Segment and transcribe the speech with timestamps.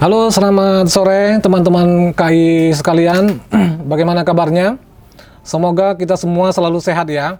[0.00, 3.36] Halo, selamat sore teman-teman KI sekalian.
[3.92, 4.80] Bagaimana kabarnya?
[5.44, 7.36] Semoga kita semua selalu sehat ya.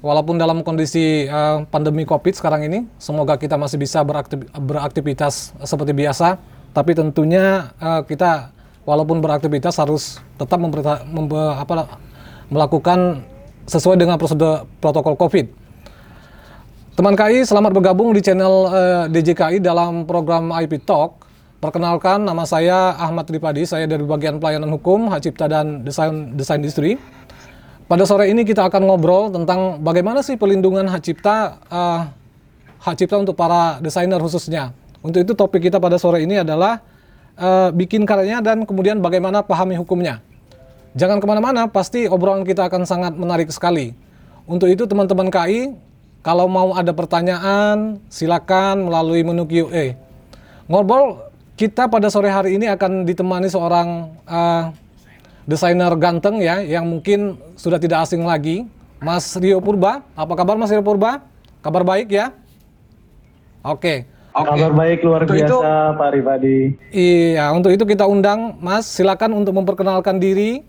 [0.00, 5.92] Walaupun dalam kondisi uh, pandemi Covid sekarang ini, semoga kita masih bisa beraktif beraktivitas seperti
[5.92, 6.40] biasa.
[6.72, 8.56] Tapi tentunya uh, kita
[8.88, 12.00] walaupun beraktivitas harus tetap apa,
[12.48, 13.20] melakukan
[13.68, 15.52] sesuai dengan prosedur protokol Covid.
[16.96, 21.27] Teman KI, selamat bergabung di channel uh, DJKI dalam program IP Talk
[21.58, 26.62] Perkenalkan, nama saya Ahmad Tripadi, saya dari bagian pelayanan hukum, hak cipta dan desain desain
[26.62, 27.02] industri.
[27.90, 32.14] Pada sore ini kita akan ngobrol tentang bagaimana sih pelindungan hak cipta uh,
[32.78, 34.70] hak cipta untuk para desainer khususnya.
[35.02, 36.78] Untuk itu topik kita pada sore ini adalah
[37.34, 40.22] uh, bikin karyanya dan kemudian bagaimana pahami hukumnya.
[40.94, 43.98] Jangan ke mana-mana, pasti obrolan kita akan sangat menarik sekali.
[44.46, 45.74] Untuk itu teman-teman KI,
[46.22, 49.98] kalau mau ada pertanyaan, silakan melalui menu Q&A.
[50.70, 51.27] Ngobrol
[51.58, 54.70] kita pada sore hari ini akan ditemani seorang uh,
[55.42, 58.62] desainer ganteng ya, yang mungkin sudah tidak asing lagi,
[59.02, 60.06] Mas Rio Purba.
[60.14, 61.26] Apa kabar Mas Rio Purba?
[61.58, 62.30] Kabar baik ya?
[63.66, 64.06] Oke.
[64.06, 64.16] Okay.
[64.38, 65.58] Kabar baik luar untuk biasa itu,
[65.98, 66.58] Pak Rifadi.
[66.94, 70.62] Iya, untuk itu kita undang Mas, silakan untuk memperkenalkan diri.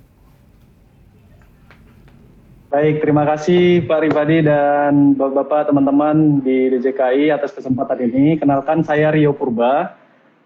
[2.74, 8.42] Baik, terima kasih Pak Rifadi dan Bapak-bapak teman-teman di DJKI atas kesempatan ini.
[8.42, 9.99] Kenalkan saya Rio Purba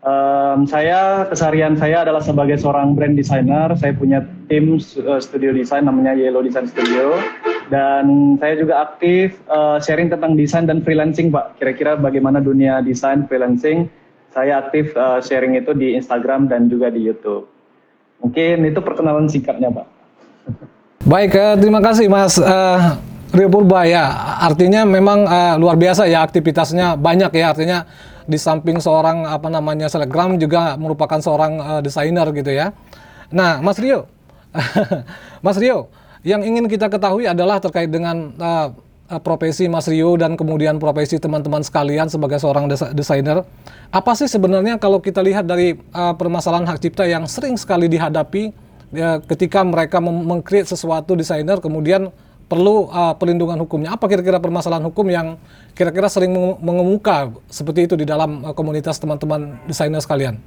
[0.03, 3.71] Um, saya keseharian saya adalah sebagai seorang brand designer.
[3.79, 4.19] Saya punya
[4.51, 7.15] tim uh, studio desain namanya Yellow Design Studio
[7.71, 11.55] dan saya juga aktif uh, sharing tentang desain dan freelancing, Pak.
[11.55, 13.87] Kira-kira bagaimana dunia desain freelancing?
[14.35, 17.47] Saya aktif uh, sharing itu di Instagram dan juga di YouTube.
[18.19, 19.87] Mungkin itu perkenalan singkatnya, Pak.
[21.07, 22.99] Baik, uh, terima kasih Mas uh,
[23.31, 24.35] Rio Purba ya.
[24.43, 27.87] Artinya memang uh, luar biasa ya aktivitasnya banyak ya artinya
[28.25, 32.71] di samping seorang apa namanya selebgram juga merupakan seorang uh, desainer gitu ya.
[33.33, 34.05] Nah, Mas Rio,
[35.45, 35.89] Mas Rio,
[36.21, 38.67] yang ingin kita ketahui adalah terkait dengan uh,
[39.21, 43.43] profesi Mas Rio dan kemudian profesi teman-teman sekalian sebagai seorang desa desainer.
[43.93, 48.55] Apa sih sebenarnya kalau kita lihat dari uh, permasalahan hak cipta yang sering sekali dihadapi
[48.97, 52.09] uh, ketika mereka mengcreate sesuatu desainer kemudian
[52.47, 53.95] perlu uh, pelindungan hukumnya.
[53.95, 55.39] Apa kira-kira permasalahan hukum yang
[55.73, 60.37] kira-kira sering mengemuka seperti itu di dalam uh, komunitas teman-teman desainer sekalian?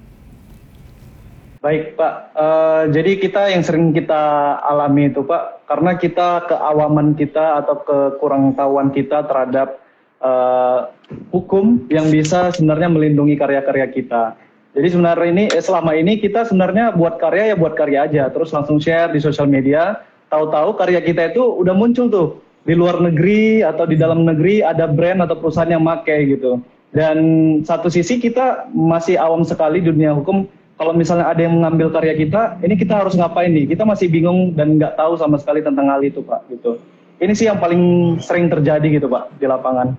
[1.65, 7.59] Baik Pak, uh, jadi kita yang sering kita alami itu Pak, karena kita keawaman kita
[7.59, 9.83] atau kekurang tahuan kita terhadap
[10.23, 10.95] uh,
[11.35, 14.39] hukum yang bisa sebenarnya melindungi karya-karya kita.
[14.77, 18.53] Jadi sebenarnya ini eh, selama ini kita sebenarnya buat karya ya buat karya aja, terus
[18.53, 22.29] langsung share di sosial media, tahu-tahu karya kita itu udah muncul tuh
[22.67, 26.59] di luar negeri atau di dalam negeri ada brand atau perusahaan yang make gitu.
[26.91, 27.19] Dan
[27.63, 30.49] satu sisi kita masih awam sekali dunia hukum.
[30.77, 33.65] Kalau misalnya ada yang mengambil karya kita, ini kita harus ngapain nih?
[33.65, 36.53] Kita masih bingung dan nggak tahu sama sekali tentang hal itu, Pak.
[36.53, 36.77] Gitu.
[37.17, 39.97] Ini sih yang paling sering terjadi gitu, Pak, di lapangan.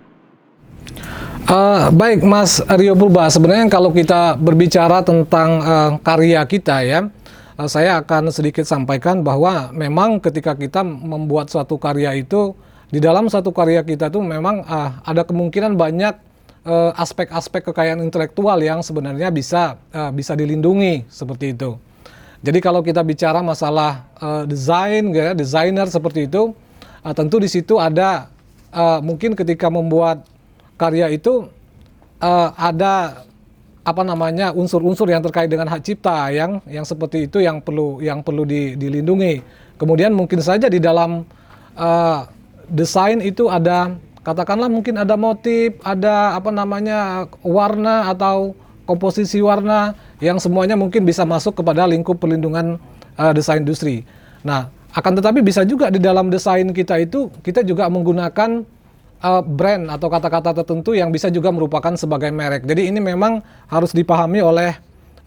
[1.50, 3.26] Uh, baik, Mas Rio Purba.
[3.26, 7.10] Sebenarnya kalau kita berbicara tentang uh, karya kita ya,
[7.66, 12.54] saya akan sedikit sampaikan bahwa memang ketika kita membuat suatu karya itu
[12.94, 16.16] di dalam satu karya kita itu memang uh, ada kemungkinan banyak
[16.68, 21.76] eh, aspek-aspek uh, kekayaan intelektual yang sebenarnya bisa uh, bisa dilindungi seperti itu.
[22.46, 26.54] Jadi kalau kita bicara masalah uh, desain, ya, desainer seperti itu,
[27.02, 28.30] uh, tentu di situ ada
[28.70, 30.22] uh, mungkin ketika membuat
[30.78, 31.50] karya itu
[32.22, 33.26] uh, ada
[33.88, 38.20] apa namanya unsur-unsur yang terkait dengan hak cipta yang yang seperti itu yang perlu yang
[38.20, 39.40] perlu di, dilindungi.
[39.80, 41.24] Kemudian mungkin saja di dalam
[41.80, 42.28] uh,
[42.68, 43.96] desain itu ada
[44.28, 48.52] katakanlah mungkin ada motif, ada apa namanya warna atau
[48.84, 52.76] komposisi warna yang semuanya mungkin bisa masuk kepada lingkup perlindungan
[53.16, 54.04] uh, desain industri.
[54.44, 58.68] Nah, akan tetapi bisa juga di dalam desain kita itu kita juga menggunakan
[59.24, 62.66] uh, brand atau kata-kata tertentu yang bisa juga merupakan sebagai merek.
[62.66, 64.76] Jadi ini memang harus dipahami oleh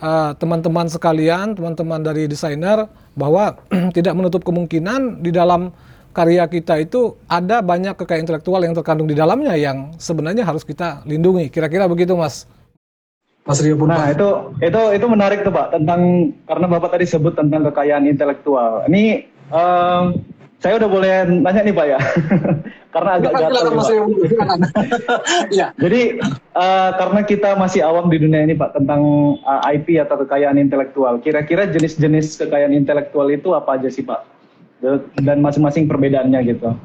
[0.02, 3.58] uh, teman-teman uh, sekalian, teman-teman dari desainer bahwa
[3.96, 5.75] tidak menutup kemungkinan di dalam
[6.10, 11.06] karya kita itu ada banyak kekayaan intelektual yang terkandung di dalamnya yang sebenarnya harus kita
[11.06, 11.46] lindungi.
[11.54, 12.50] Kira-kira begitu, Mas.
[13.46, 13.88] Mas Rio Pun.
[13.88, 14.28] Nah, itu
[14.60, 18.84] itu itu menarik tuh, Pak, tentang karena Bapak tadi sebut tentang kekayaan intelektual.
[18.90, 20.19] Ini um,
[20.60, 21.10] saya udah boleh
[21.40, 21.98] nanya nih Pak ya.
[22.94, 23.64] karena agak gatal
[25.58, 25.66] ya.
[25.78, 26.20] Jadi
[26.52, 29.00] uh, karena kita masih awam di dunia ini Pak tentang
[29.40, 31.16] uh, eh, IP atau kekayaan intelektual.
[31.22, 34.20] Kira-kira jenis-jenis kekayaan intelektual itu apa aja sih Pak?
[35.16, 36.76] Dan masing-masing perbedaannya gitu.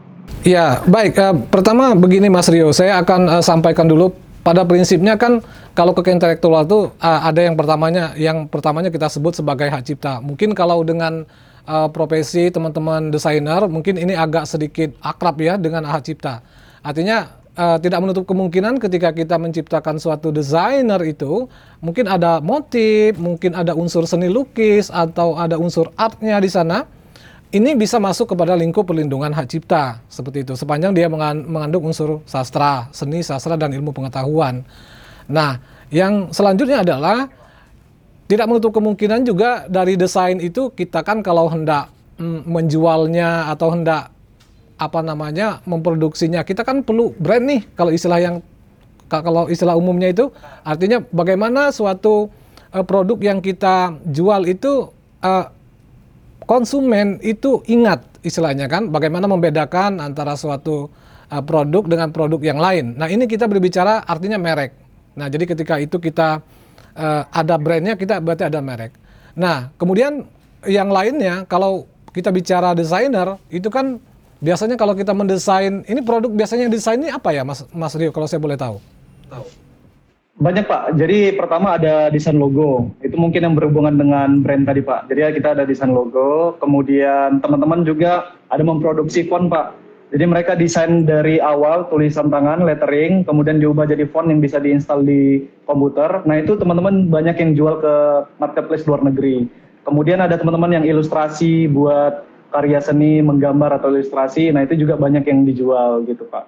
[0.48, 1.20] Ya, baik.
[1.20, 4.14] Uh, pertama begini Mas Rio, saya akan uh, sampaikan dulu
[4.46, 5.42] pada prinsipnya kan
[5.74, 10.22] kalau kekayaan intelektual itu uh, ada yang pertamanya yang pertamanya kita sebut sebagai hak cipta.
[10.22, 11.26] Mungkin kalau dengan
[11.66, 16.42] uh, profesi teman-teman desainer mungkin ini agak sedikit akrab ya dengan hak cipta.
[16.86, 21.50] Artinya uh, tidak menutup kemungkinan ketika kita menciptakan suatu desainer itu
[21.82, 26.86] mungkin ada motif, mungkin ada unsur seni lukis atau ada unsur artnya di sana
[27.56, 32.92] ini bisa masuk kepada lingkup perlindungan hak cipta seperti itu sepanjang dia mengandung unsur sastra,
[32.92, 34.66] seni, sastra dan ilmu pengetahuan.
[35.26, 35.58] Nah,
[35.90, 37.26] yang selanjutnya adalah
[38.26, 44.10] tidak menutup kemungkinan juga dari desain itu kita kan kalau hendak mm, menjualnya atau hendak
[44.76, 48.36] apa namanya memproduksinya kita kan perlu brand nih kalau istilah yang
[49.08, 50.34] kalau istilah umumnya itu
[50.66, 52.28] artinya bagaimana suatu
[52.74, 54.92] uh, produk yang kita jual itu
[55.24, 55.46] uh,
[56.44, 60.90] konsumen itu ingat istilahnya kan bagaimana membedakan antara suatu
[61.32, 62.98] uh, produk dengan produk yang lain.
[62.98, 64.76] Nah ini kita berbicara artinya merek.
[65.16, 66.44] Nah jadi ketika itu kita
[66.96, 68.96] uh, ada brandnya kita berarti ada merek.
[69.36, 70.26] Nah kemudian
[70.66, 74.00] yang lainnya kalau kita bicara desainer itu kan
[74.40, 78.16] biasanya kalau kita mendesain ini produk biasanya yang desain ini apa ya Mas Mas Rio
[78.16, 78.80] kalau saya boleh tahu?
[79.30, 79.46] Tahu.
[80.36, 81.00] Banyak Pak.
[81.00, 82.92] Jadi pertama ada desain logo.
[83.00, 85.08] Itu mungkin yang berhubungan dengan brand tadi Pak.
[85.08, 86.60] Jadi kita ada desain logo.
[86.60, 89.85] Kemudian teman-teman juga ada memproduksi font Pak.
[90.14, 95.02] Jadi mereka desain dari awal tulisan tangan, lettering, kemudian diubah jadi font yang bisa diinstal
[95.02, 96.22] di komputer.
[96.30, 97.94] Nah itu teman-teman banyak yang jual ke
[98.38, 99.50] marketplace luar negeri.
[99.82, 102.22] Kemudian ada teman-teman yang ilustrasi buat
[102.54, 104.54] karya seni, menggambar atau ilustrasi.
[104.54, 106.46] Nah itu juga banyak yang dijual gitu Pak.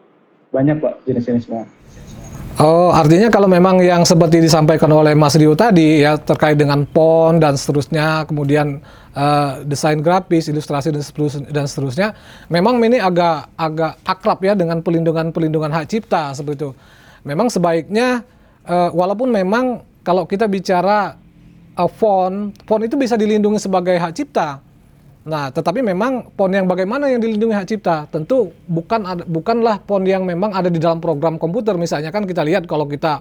[0.54, 1.66] Banyak Pak jenis-jenisnya.
[2.58, 7.38] Oh, artinya kalau memang yang seperti disampaikan oleh Mas Rio tadi ya terkait dengan pon
[7.38, 8.82] dan seterusnya, kemudian
[9.18, 12.08] uh, desain grafis, ilustrasi dan seterusnya, dan seterusnya,
[12.54, 16.72] memang ini agak agak akrab ya dengan pelindungan-pelindungan hak cipta seperti itu.
[17.26, 18.22] Memang sebaiknya
[18.70, 21.18] uh, walaupun memang kalau kita bicara
[21.76, 24.62] uh, font, font itu bisa dilindungi sebagai hak cipta.
[25.28, 28.08] Nah, tetapi memang pon yang bagaimana yang dilindungi hak cipta?
[28.08, 31.76] Tentu bukan bukanlah pon yang memang ada di dalam program komputer.
[31.76, 33.20] Misalnya kan kita lihat kalau kita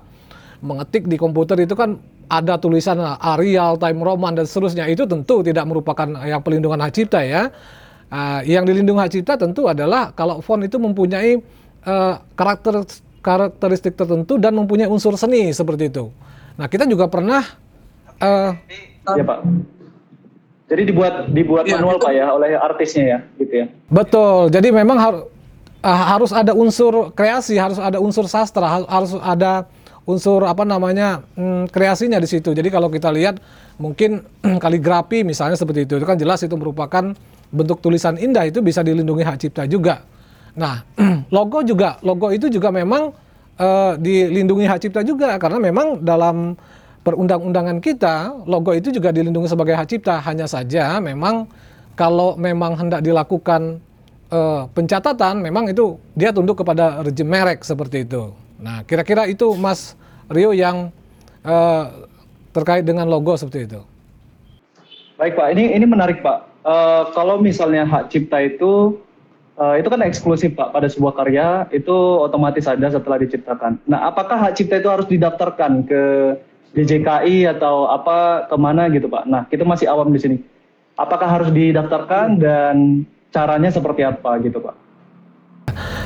[0.62, 4.87] mengetik di komputer itu kan ada tulisan Arial, Time Roman dan seterusnya.
[4.90, 7.50] Itu tentu tidak merupakan yang pelindungan hak cipta ya.
[8.06, 11.43] Uh, yang dilindungi hak cipta tentu adalah kalau font itu mempunyai
[11.87, 12.87] uh, karakter
[13.19, 16.14] karakteristik tertentu dan mempunyai unsur seni seperti itu.
[16.55, 17.43] Nah, kita juga pernah
[18.23, 18.55] uh,
[19.11, 19.38] ya, Pak
[20.67, 23.67] jadi dibuat dibuat ya, manual Pak ya oleh artisnya ya, gitu ya.
[23.87, 24.50] Betul.
[24.50, 25.14] Jadi memang har,
[25.82, 29.70] uh, harus ada unsur kreasi, harus ada unsur sastra, harus ada
[30.06, 32.54] unsur apa namanya hmm, kreasinya di situ.
[32.54, 33.42] Jadi kalau kita lihat
[33.76, 34.22] mungkin
[34.64, 37.12] kaligrafi misalnya seperti itu, itu kan jelas itu merupakan
[37.50, 40.06] bentuk tulisan indah itu bisa dilindungi hak cipta juga.
[40.54, 40.86] Nah,
[41.36, 43.10] logo juga, logo itu juga memang
[43.58, 46.54] uh, dilindungi hak cipta juga karena memang dalam
[47.02, 50.22] perundang-undangan kita, logo itu juga dilindungi sebagai hak cipta.
[50.22, 51.50] Hanya saja memang
[51.98, 53.82] kalau memang hendak dilakukan
[54.30, 58.45] uh, pencatatan, memang itu dia tunduk kepada rejim merek seperti itu.
[58.56, 59.94] Nah, kira-kira itu Mas
[60.32, 60.90] Rio yang
[61.44, 62.08] uh,
[62.50, 63.80] terkait dengan logo seperti itu.
[65.16, 66.64] Baik Pak, ini ini menarik Pak.
[66.66, 68.98] Uh, kalau misalnya hak cipta itu
[69.56, 73.78] uh, itu kan eksklusif Pak pada sebuah karya itu otomatis ada setelah diciptakan.
[73.86, 76.02] Nah, apakah hak cipta itu harus didaftarkan ke
[76.76, 79.25] DJKI atau apa ke mana gitu Pak.
[79.25, 80.36] Nah kita masih awam di sini.
[81.00, 84.86] Apakah harus didaftarkan dan caranya seperti apa gitu Pak?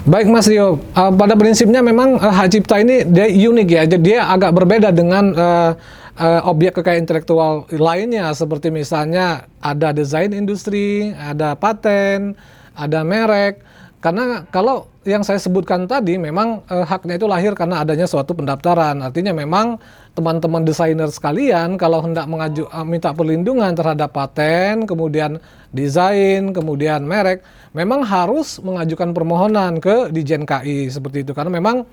[0.09, 4.01] Baik Mas Rio, uh, pada prinsipnya memang uh, hak cipta ini dia unik ya, jadi
[4.01, 5.77] dia agak berbeda dengan uh,
[6.17, 12.33] uh, objek kekayaan intelektual lainnya seperti misalnya ada desain industri, ada paten,
[12.73, 13.61] ada merek.
[14.01, 19.05] Karena kalau yang saya sebutkan tadi memang uh, haknya itu lahir karena adanya suatu pendaftaran.
[19.05, 19.77] Artinya memang
[20.17, 25.37] teman-teman desainer sekalian kalau hendak mengaju minta perlindungan terhadap paten, kemudian
[25.77, 31.87] desain, kemudian merek, memang harus mengajukan permohonan ke Dijen KI seperti itu karena memang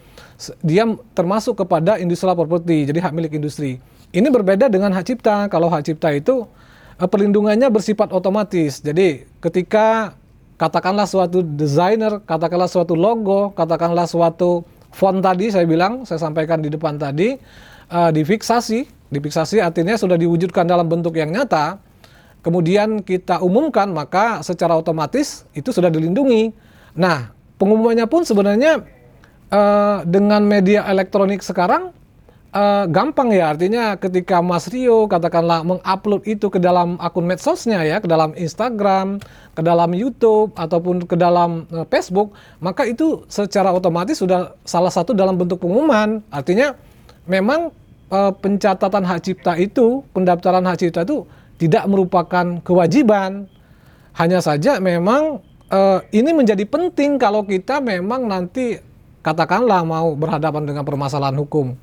[0.61, 3.81] dia termasuk kepada industrial property, jadi hak milik industri.
[4.13, 5.51] Ini berbeda dengan hak cipta.
[5.51, 6.47] Kalau hak cipta itu
[6.97, 8.79] uh, perlindungannya bersifat otomatis.
[8.79, 10.15] Jadi ketika
[10.57, 16.71] katakanlah suatu desainer, katakanlah suatu logo, katakanlah suatu font tadi saya bilang, saya sampaikan di
[16.71, 17.37] depan tadi,
[17.91, 21.77] uh, difiksasi, difiksasi artinya sudah diwujudkan dalam bentuk yang nyata,
[22.47, 26.55] kemudian kita umumkan maka secara otomatis itu sudah dilindungi.
[26.95, 28.87] Nah, pengumumannya pun sebenarnya
[29.51, 31.91] uh, dengan media elektronik sekarang
[32.57, 37.99] eh, gampang ya artinya ketika Mas Rio katakanlah mengupload itu ke dalam akun medsosnya ya,
[37.99, 39.19] ke dalam Instagram,
[39.51, 45.11] ke dalam YouTube ataupun ke dalam eh, Facebook, maka itu secara otomatis sudah salah satu
[45.11, 46.23] dalam bentuk pengumuman.
[46.31, 46.73] Artinya
[47.27, 47.69] memang
[48.09, 51.27] eh, pencatatan hak cipta itu, pendaftaran hak cipta itu
[51.57, 53.49] tidak merupakan kewajiban.
[54.17, 58.81] Hanya saja memang eh, ini menjadi penting kalau kita memang nanti
[59.21, 61.77] katakanlah mau berhadapan dengan permasalahan hukum.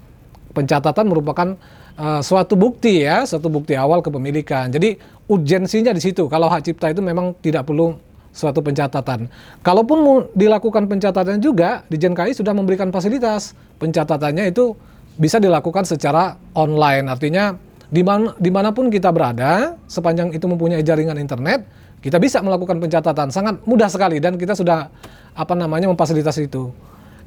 [0.55, 1.55] Pencatatan merupakan
[1.99, 4.71] eh, suatu bukti ya, suatu bukti awal kepemilikan.
[4.71, 4.99] Jadi
[5.31, 6.27] urgensinya di situ.
[6.27, 7.95] Kalau hak cipta itu memang tidak perlu
[8.35, 9.31] suatu pencatatan.
[9.63, 13.55] Kalaupun dilakukan pencatatan juga, di JNKI sudah memberikan fasilitas.
[13.79, 14.75] Pencatatannya itu
[15.15, 17.07] bisa dilakukan secara online.
[17.07, 17.55] Artinya
[17.95, 21.63] di mana, di mana pun kita berada, sepanjang itu mempunyai jaringan internet,
[22.03, 23.31] kita bisa melakukan pencatatan.
[23.31, 24.91] Sangat mudah sekali dan kita sudah
[25.31, 26.75] apa namanya memfasilitasi itu.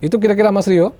[0.04, 0.92] Itu kira-kira Mas Rio.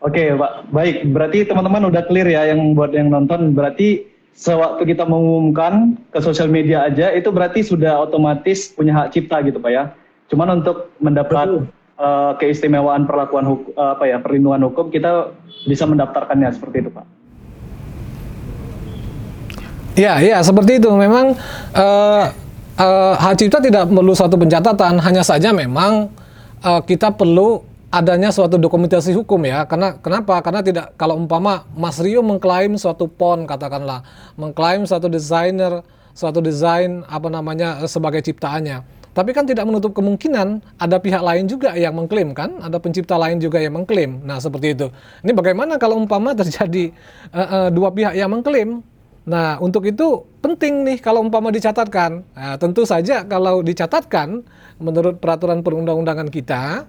[0.00, 0.72] Oke, Pak.
[0.72, 3.52] Baik, berarti teman-teman udah clear ya yang buat yang nonton.
[3.52, 9.44] Berarti sewaktu kita mengumumkan ke sosial media aja itu berarti sudah otomatis punya hak cipta
[9.44, 9.92] gitu, Pak ya.
[10.32, 11.68] Cuman untuk mendapat
[12.00, 15.28] eh, keistimewaan perlakuan hukum apa ya, perlindungan hukum kita
[15.68, 17.23] bisa mendaftarkannya seperti itu, Pak.
[19.94, 20.90] Ya, ya seperti itu.
[20.90, 21.38] Memang
[21.70, 22.24] eh,
[22.82, 26.10] eh, hak cipta tidak perlu suatu pencatatan, hanya saja memang
[26.66, 27.62] eh, kita perlu
[27.94, 29.62] adanya suatu dokumentasi hukum ya.
[29.70, 30.42] Karena kenapa?
[30.42, 34.02] Karena tidak kalau umpama Mas Rio mengklaim suatu pon katakanlah,
[34.34, 38.82] mengklaim suatu desainer, suatu desain apa namanya sebagai ciptaannya.
[39.14, 43.38] Tapi kan tidak menutup kemungkinan ada pihak lain juga yang mengklaim kan, ada pencipta lain
[43.38, 44.18] juga yang mengklaim.
[44.26, 44.90] Nah seperti itu.
[45.22, 46.90] Ini bagaimana kalau umpama terjadi
[47.30, 48.82] eh, eh, dua pihak yang mengklaim?
[49.24, 52.20] Nah, untuk itu penting nih kalau umpama dicatatkan.
[52.36, 54.44] Nah, tentu saja kalau dicatatkan
[54.76, 56.84] menurut peraturan perundang-undangan kita,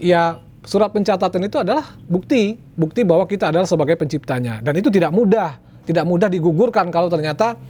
[0.00, 4.64] ya surat pencatatan itu adalah bukti, bukti bahwa kita adalah sebagai penciptanya.
[4.64, 7.60] Dan itu tidak mudah, tidak mudah digugurkan kalau ternyata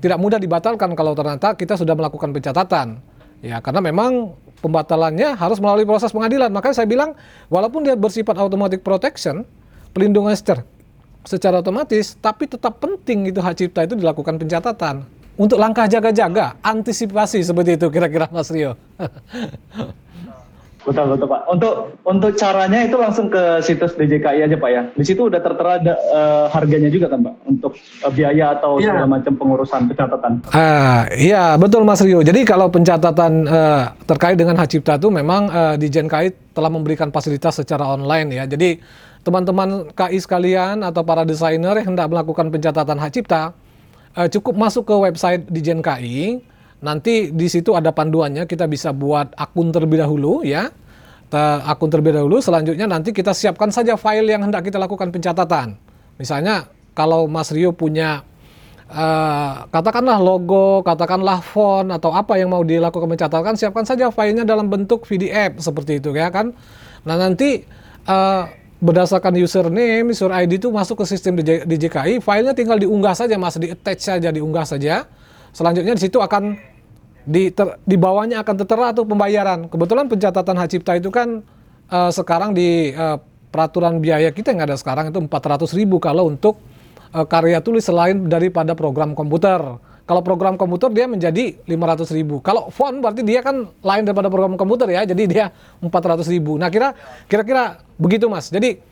[0.00, 2.96] tidak mudah dibatalkan kalau ternyata kita sudah melakukan pencatatan.
[3.44, 6.48] Ya, karena memang pembatalannya harus melalui proses pengadilan.
[6.48, 7.12] Makanya saya bilang
[7.52, 9.44] walaupun dia bersifat automatic protection,
[9.92, 10.64] pelindungan secara
[11.24, 15.04] secara otomatis, tapi tetap penting itu hak cipta itu dilakukan pencatatan.
[15.40, 18.76] Untuk langkah jaga-jaga, antisipasi seperti itu kira-kira Mas Rio.
[20.80, 21.44] Betul betul Pak.
[21.44, 21.72] Untuk
[22.08, 24.82] untuk caranya itu langsung ke situs DJKI aja Pak ya.
[24.96, 28.96] Di situ udah tertera ada, eh, harganya juga kan Pak untuk eh, biaya atau Iya.
[28.96, 30.32] segala macam pengurusan pencatatan.
[30.56, 32.24] Ah, iya betul Mas Rio.
[32.24, 37.12] Jadi kalau pencatatan eh, terkait dengan hak cipta itu memang eh, di JNKI telah memberikan
[37.12, 38.44] fasilitas secara online ya.
[38.48, 38.80] Jadi
[39.20, 43.52] teman-teman KI sekalian atau para desainer yang hendak melakukan pencatatan hak cipta
[44.16, 46.18] eh, cukup masuk ke website di JNKI.
[46.80, 50.72] Nanti di situ ada panduannya kita bisa buat akun terlebih dahulu ya.
[51.68, 55.78] Akun terlebih dahulu selanjutnya nanti kita siapkan saja file yang hendak kita lakukan pencatatan.
[56.18, 58.24] Misalnya kalau Mas Rio punya
[58.88, 64.72] eh, katakanlah logo, katakanlah font atau apa yang mau dilakukan pencatatan, siapkan saja filenya dalam
[64.72, 66.56] bentuk PDF seperti itu ya kan.
[67.04, 67.62] Nah nanti
[68.08, 68.44] eh,
[68.80, 73.60] berdasarkan username, user ID itu masuk ke sistem DJ DJKI, filenya tinggal diunggah saja mas,
[73.60, 75.04] di attach saja, diunggah saja.
[75.52, 76.56] Selanjutnya di situ akan
[77.28, 79.68] di, ter- di bawahnya akan tertera tuh pembayaran.
[79.68, 81.44] Kebetulan pencatatan hak cipta itu kan
[81.92, 83.16] eh, sekarang di eh,
[83.52, 86.56] peraturan biaya kita yang ada sekarang itu 400 ribu kalau untuk
[87.12, 89.60] eh, karya tulis selain daripada program komputer.
[90.10, 92.42] Kalau program komputer dia menjadi 500 ribu.
[92.42, 95.46] Kalau font berarti dia kan lain daripada program komputer ya, jadi dia
[95.78, 96.58] 400 ribu.
[96.58, 96.98] Nah kira
[97.30, 98.50] kira-kira begitu mas.
[98.50, 98.82] Jadi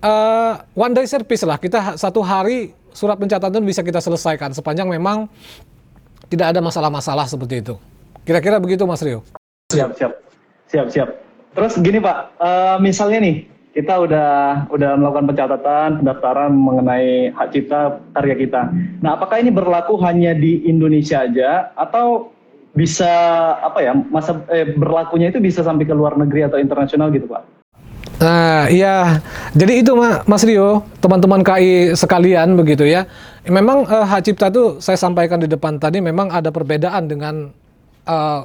[0.00, 5.28] eh, one day service lah kita satu hari surat pencatatan bisa kita selesaikan sepanjang memang
[6.32, 7.76] tidak ada masalah-masalah seperti itu.
[8.24, 9.20] Kira-kira begitu Mas Rio.
[9.76, 10.12] Siap siap
[10.72, 11.08] siap siap.
[11.52, 14.30] Terus gini Pak, eh, misalnya nih kita udah
[14.68, 18.62] udah melakukan pencatatan pendaftaran mengenai hak cipta karya kita.
[19.00, 22.28] Nah, apakah ini berlaku hanya di Indonesia aja atau
[22.72, 23.08] bisa
[23.60, 27.64] apa ya masa eh, berlakunya itu bisa sampai ke luar negeri atau internasional gitu Pak?
[28.20, 29.18] Nah, iya.
[29.56, 33.08] Jadi itu Ma- Mas Rio, teman-teman KI sekalian begitu ya.
[33.48, 37.48] Memang eh, hak cipta itu saya sampaikan di depan tadi memang ada perbedaan dengan
[38.04, 38.40] eh,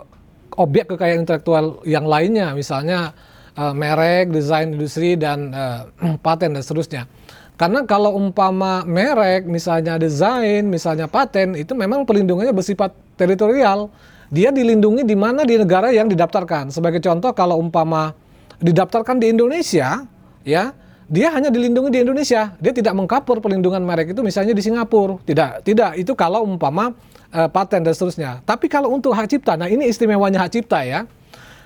[0.55, 3.11] objek kekayaan intelektual yang lainnya, misalnya
[3.57, 5.81] eh, merek, desain industri dan eh,
[6.25, 7.09] paten dan seterusnya.
[7.57, 13.89] Karena kalau umpama merek, misalnya desain, misalnya paten, itu memang pelindungannya bersifat teritorial.
[14.29, 16.69] Dia dilindungi di mana di negara yang didaftarkan.
[16.69, 18.13] Sebagai contoh, kalau umpama
[18.61, 20.05] didaftarkan di Indonesia,
[20.45, 20.69] ya,
[21.09, 22.53] dia hanya dilindungi di Indonesia.
[22.61, 25.17] Dia tidak mengcover pelindungan merek itu misalnya di Singapura.
[25.25, 25.97] Tidak, tidak.
[25.97, 26.93] Itu kalau umpama
[27.33, 28.45] eh, paten dan seterusnya.
[28.45, 31.09] Tapi kalau untuk hak cipta, nah ini istimewanya hak cipta ya.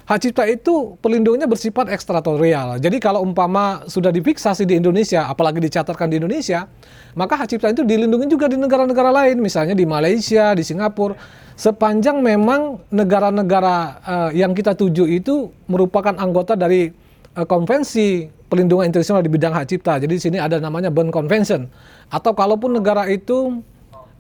[0.06, 2.82] Hak cipta itu pelindungnya bersifat ekstratorial.
[2.82, 6.66] Jadi kalau umpama sudah difiksasi di Indonesia, apalagi dicatatkan di Indonesia,
[7.14, 11.16] maka hak cipta itu dilindungi juga di negara-negara lain, misalnya di Malaysia, di Singapura.
[11.54, 16.90] Sepanjang memang negara-negara uh, yang kita tuju itu merupakan anggota dari
[17.38, 20.02] uh, konvensi pelindungan internasional di bidang hak cipta.
[20.02, 21.70] Jadi di sini ada namanya Bern Convention.
[22.12, 23.62] Atau kalaupun negara itu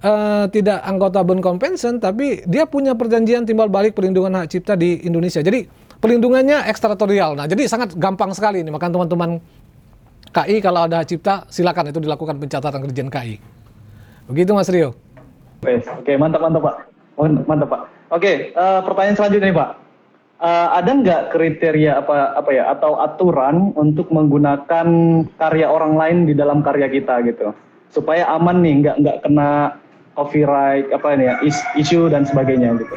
[0.01, 5.01] uh, tidak anggota Bond Convention, tapi dia punya perjanjian timbal balik perlindungan hak cipta di
[5.05, 5.39] Indonesia.
[5.41, 5.65] Jadi
[6.01, 7.37] pelindungannya ekstratorial.
[7.37, 8.73] Nah, jadi sangat gampang sekali ini.
[8.73, 9.37] Maka teman-teman
[10.33, 13.35] KI kalau ada hak cipta, silakan itu dilakukan pencatatan kerjaan KI.
[14.29, 14.97] Begitu Mas Rio.
[15.61, 16.75] Oke, oke mantap mantap Pak.
[17.45, 17.81] Mantap Pak.
[18.11, 19.69] Oke, uh, pertanyaan selanjutnya nih Pak.
[20.41, 24.87] Uh, ada nggak kriteria apa apa ya atau aturan untuk menggunakan
[25.37, 27.53] karya orang lain di dalam karya kita gitu
[27.91, 29.77] supaya aman nih nggak nggak kena
[30.15, 31.35] copyright apa ini ya
[31.77, 32.95] isu dan sebagainya gitu.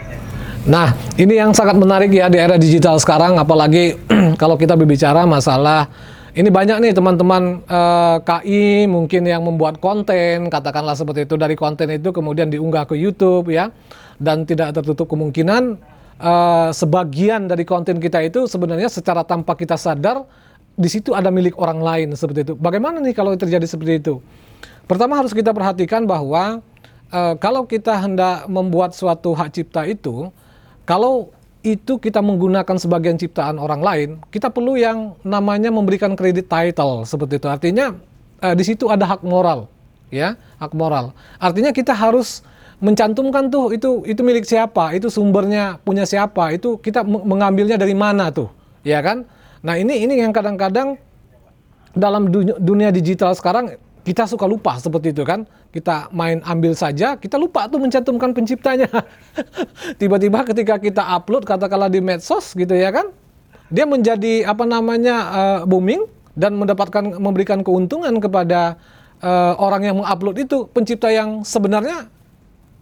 [0.64, 4.00] Nah, ini yang sangat menarik ya di era digital sekarang, apalagi
[4.40, 5.92] kalau kita berbicara masalah
[6.34, 11.92] ini banyak nih teman-teman eh, KI mungkin yang membuat konten, katakanlah seperti itu dari konten
[11.92, 13.68] itu kemudian diunggah ke YouTube ya,
[14.18, 15.78] dan tidak tertutup kemungkinan
[16.22, 20.22] uh, sebagian dari konten kita itu sebenarnya secara tanpa kita sadar
[20.74, 22.54] di situ ada milik orang lain seperti itu.
[22.58, 24.18] Bagaimana nih kalau terjadi seperti itu?
[24.84, 26.60] Pertama harus kita perhatikan bahwa
[27.14, 30.34] uh, kalau kita hendak membuat suatu hak cipta itu,
[30.82, 31.30] kalau
[31.64, 37.40] itu kita menggunakan sebagian ciptaan orang lain, kita perlu yang namanya memberikan kredit title seperti
[37.40, 37.48] itu.
[37.48, 37.94] Artinya
[38.42, 39.70] uh, di situ ada hak moral,
[40.12, 41.16] ya, hak moral.
[41.40, 42.44] Artinya kita harus
[42.82, 48.28] mencantumkan tuh itu itu milik siapa, itu sumbernya punya siapa, itu kita mengambilnya dari mana
[48.28, 48.52] tuh,
[48.84, 49.24] ya kan?
[49.64, 51.00] Nah ini ini yang kadang-kadang
[51.96, 52.28] dalam
[52.60, 55.48] dunia digital sekarang kita suka lupa seperti itu kan.
[55.72, 58.86] Kita main ambil saja, kita lupa tuh mencantumkan penciptanya.
[60.00, 63.10] Tiba-tiba ketika kita upload katakanlah di medsos gitu ya kan,
[63.72, 66.04] dia menjadi apa namanya uh, booming
[66.36, 68.76] dan mendapatkan memberikan keuntungan kepada
[69.24, 72.06] uh, orang yang mengupload itu pencipta yang sebenarnya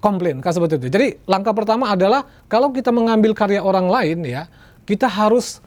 [0.03, 0.89] komplain kan seperti itu.
[0.91, 4.51] Jadi langkah pertama adalah kalau kita mengambil karya orang lain ya,
[4.83, 5.63] kita harus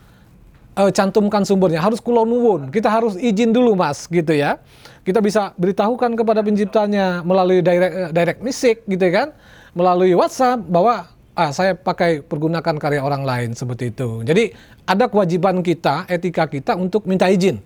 [0.75, 4.59] uh, cantumkan sumbernya, harus kulon kita harus izin dulu mas gitu ya
[5.05, 9.31] kita bisa beritahukan kepada penciptanya melalui direct, eh, direct message gitu kan,
[9.77, 11.05] melalui WhatsApp bahwa
[11.37, 14.25] ah saya pakai pergunakan karya orang lain seperti itu.
[14.25, 14.49] Jadi
[14.89, 17.61] ada kewajiban kita, etika kita untuk minta izin.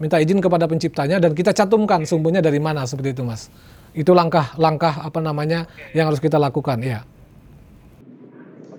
[0.00, 3.52] Minta izin kepada penciptanya dan kita cantumkan sumbernya dari mana seperti itu, Mas.
[3.92, 7.04] Itu langkah-langkah apa namanya yang harus kita lakukan, ya.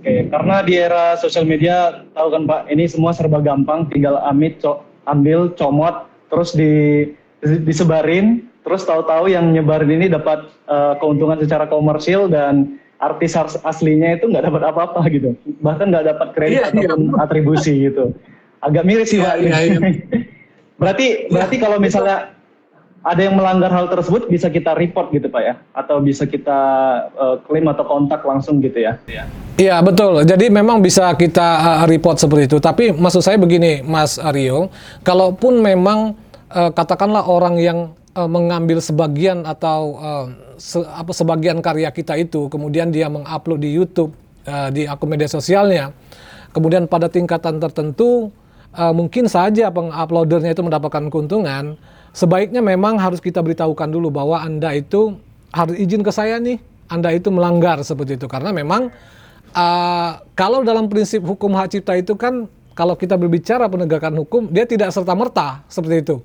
[0.02, 4.58] Oke, karena di era sosial media tahu kan Pak, ini semua serba gampang, tinggal amit,
[4.58, 7.06] co ambil, comot, terus di
[7.42, 13.34] disebarin terus tahu-tahu yang nyebarin ini dapat uh, keuntungan secara komersil dan artis
[13.66, 15.34] aslinya itu nggak dapat apa-apa gitu
[15.66, 17.24] bahkan nggak dapat kredit yeah, ataupun yeah.
[17.26, 18.14] atribusi gitu
[18.62, 19.80] agak miris sih yeah, pak yeah, yeah.
[20.78, 22.38] berarti berarti kalau misalnya
[23.02, 26.60] ada yang melanggar hal tersebut bisa kita report gitu pak ya atau bisa kita
[27.18, 29.02] uh, klaim atau kontak langsung gitu ya
[29.60, 30.26] Iya betul.
[30.26, 32.58] Jadi memang bisa kita uh, report seperti itu.
[32.58, 34.74] Tapi maksud saya begini, Mas Aryo,
[35.06, 36.18] kalaupun memang
[36.54, 37.80] uh, katakanlah orang yang
[38.16, 40.26] uh, mengambil sebagian atau uh,
[40.60, 44.14] se apa sebagian karya kita itu kemudian dia mengupload di YouTube
[44.46, 45.96] uh, di akun media sosialnya
[46.52, 48.30] kemudian pada tingkatan tertentu
[48.76, 51.80] uh, mungkin saja penguploadernya itu mendapatkan keuntungan
[52.12, 55.16] sebaiknya memang harus kita beritahukan dulu bahwa anda itu
[55.52, 56.60] harus izin ke saya nih
[56.92, 58.28] anda itu melanggar seperti itu.
[58.28, 58.92] Karena memang
[59.56, 64.68] uh, kalau dalam prinsip hukum hak cipta itu kan kalau kita berbicara penegakan hukum dia
[64.68, 66.18] tidak serta merta seperti itu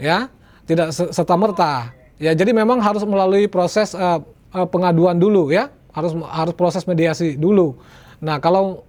[0.00, 0.32] ya
[0.64, 1.92] tidak serta merta.
[2.20, 5.70] Ya jadi memang harus melalui proses uh, pengaduan dulu ya.
[5.90, 7.74] Harus harus proses mediasi dulu.
[8.22, 8.86] Nah kalau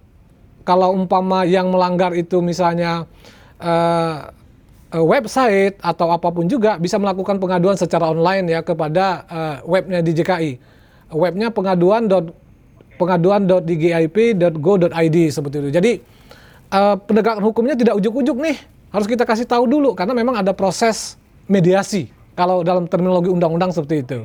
[0.62, 3.10] kalau umpama yang melanggar itu misalnya
[3.58, 4.30] uh,
[4.92, 10.60] website atau apa pun juga bisa melakukan pengaduan secara online ya kepada uh, webnya DJKI
[11.12, 12.08] webnya pengaduan
[12.96, 15.70] pengaduan.dgip.go.id seperti itu.
[15.72, 16.00] Jadi
[16.72, 18.56] uh, penegakan hukumnya tidak ujuk-ujuk nih
[18.92, 21.16] harus kita kasih tahu dulu karena memang ada proses
[21.48, 24.20] mediasi kalau dalam terminologi undang-undang seperti itu.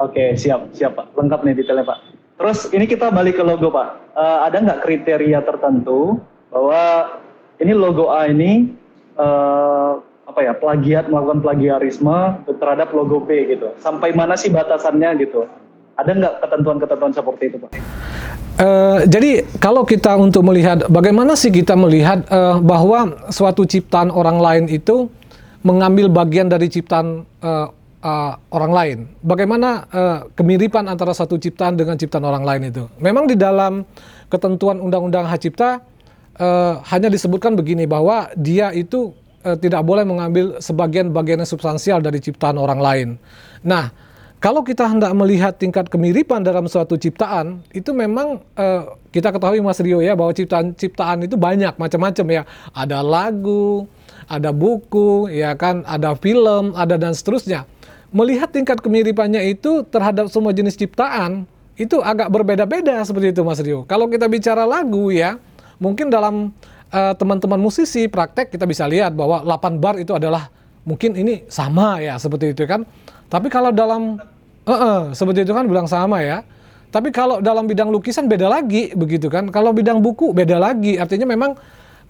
[0.00, 1.14] Oke, siap, siap Pak.
[1.14, 1.98] Lengkap nih detailnya Pak.
[2.40, 3.88] Terus ini kita balik ke logo Pak.
[4.16, 7.14] Uh, ada nggak kriteria tertentu bahwa
[7.60, 8.72] ini logo A ini
[9.20, 13.76] uh, apa ya plagiat melakukan plagiarisme terhadap logo B gitu.
[13.78, 15.44] Sampai mana sih batasannya gitu?
[16.00, 17.70] Ada nggak ketentuan-ketentuan seperti itu Pak?
[18.60, 24.40] Uh, jadi kalau kita untuk melihat bagaimana sih kita melihat uh, bahwa suatu ciptaan orang
[24.40, 25.08] lain itu
[25.60, 27.68] mengambil bagian dari ciptaan uh,
[28.00, 28.98] uh, orang lain.
[29.20, 32.84] Bagaimana uh, kemiripan antara satu ciptaan dengan ciptaan orang lain itu?
[33.00, 33.84] Memang di dalam
[34.32, 35.80] ketentuan Undang-Undang Hak Cipta
[36.40, 39.12] uh, hanya disebutkan begini bahwa dia itu
[39.44, 43.08] uh, tidak boleh mengambil sebagian-bagian substansial dari ciptaan orang lain.
[43.64, 43.92] Nah,
[44.40, 49.76] kalau kita hendak melihat tingkat kemiripan dalam suatu ciptaan, itu memang uh, kita ketahui Mas
[49.84, 52.42] Rio ya bahwa ciptaan-ciptaan itu banyak macam-macam ya.
[52.72, 53.84] Ada lagu,
[54.24, 57.68] ada buku, ya kan, ada film, ada dan seterusnya.
[58.16, 61.44] Melihat tingkat kemiripannya itu terhadap semua jenis ciptaan
[61.76, 63.84] itu agak berbeda-beda seperti itu Mas Rio.
[63.84, 65.36] Kalau kita bicara lagu ya,
[65.76, 66.56] mungkin dalam
[66.88, 70.48] uh, teman-teman musisi praktek kita bisa lihat bahwa 8 bar itu adalah
[70.88, 72.88] mungkin ini sama ya seperti itu kan.
[73.30, 74.18] Tapi kalau dalam
[74.66, 76.42] uh -uh, seperti itu kan bilang sama ya.
[76.90, 79.46] Tapi kalau dalam bidang lukisan beda lagi begitu kan.
[79.54, 80.98] Kalau bidang buku beda lagi.
[80.98, 81.54] Artinya memang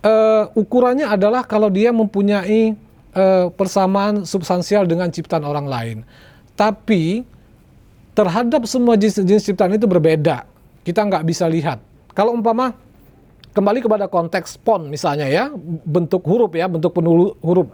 [0.00, 2.72] uh, ukurannya adalah kalau dia mempunyai
[3.12, 5.98] uh, persamaan substansial dengan ciptaan orang lain.
[6.56, 7.28] Tapi
[8.16, 10.48] terhadap semua jenis-jenis ciptaan itu berbeda.
[10.80, 11.76] Kita nggak bisa lihat.
[12.16, 12.72] Kalau umpama
[13.52, 15.52] kembali kepada konteks pon misalnya ya,
[15.84, 17.68] bentuk huruf ya, bentuk penuh huruf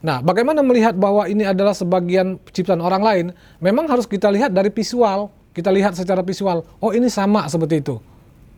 [0.00, 3.26] Nah, bagaimana melihat bahwa ini adalah sebagian ciptaan orang lain?
[3.60, 5.28] Memang harus kita lihat dari visual.
[5.52, 6.64] Kita lihat secara visual.
[6.80, 8.00] Oh, ini sama seperti itu.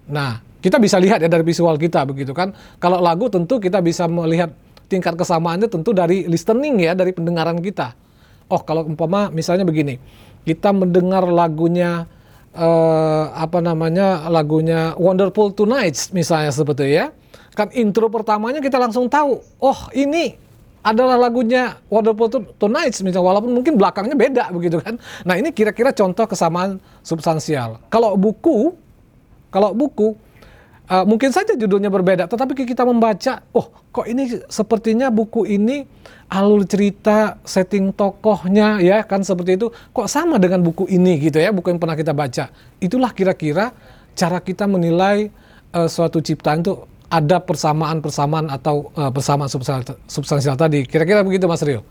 [0.07, 2.55] Nah, kita bisa lihat ya dari visual kita begitu kan.
[2.79, 4.55] Kalau lagu tentu kita bisa melihat
[4.87, 7.99] tingkat kesamaannya tentu dari listening ya, dari pendengaran kita.
[8.47, 9.99] Oh, kalau umpama misalnya begini.
[10.47, 12.07] Kita mendengar lagunya
[12.55, 14.31] eh, apa namanya?
[14.31, 17.11] lagunya Wonderful Tonight misalnya seperti ya.
[17.59, 20.42] Kan intro pertamanya kita langsung tahu, oh ini
[20.83, 24.99] adalah lagunya Wonderful Tonight misalnya walaupun mungkin belakangnya beda begitu kan.
[25.23, 27.79] Nah, ini kira-kira contoh kesamaan substansial.
[27.87, 28.75] Kalau buku
[29.55, 30.19] kalau buku
[30.91, 35.87] uh, mungkin saja judulnya berbeda tetapi kita membaca oh kok ini sepertinya buku ini
[36.33, 41.55] alur cerita setting tokohnya ya kan seperti itu kok sama dengan buku ini gitu ya
[41.55, 42.51] buku yang pernah kita baca.
[42.83, 43.71] Itulah kira-kira
[44.19, 45.31] cara kita menilai
[45.77, 46.75] uh, suatu ciptaan itu
[47.13, 50.89] ada persamaan-persamaan atau uh, persamaan substansial, substansial tadi.
[50.89, 51.85] Kira-kira begitu Mas Rio.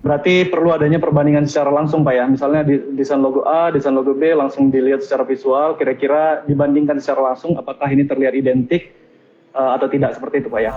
[0.00, 2.24] Berarti perlu adanya perbandingan secara langsung Pak ya.
[2.24, 7.34] Misalnya di desain logo A, desain logo B langsung dilihat secara visual, kira-kira dibandingkan secara
[7.34, 8.96] langsung apakah ini terlihat identik
[9.52, 10.72] uh, atau tidak seperti itu Pak ya.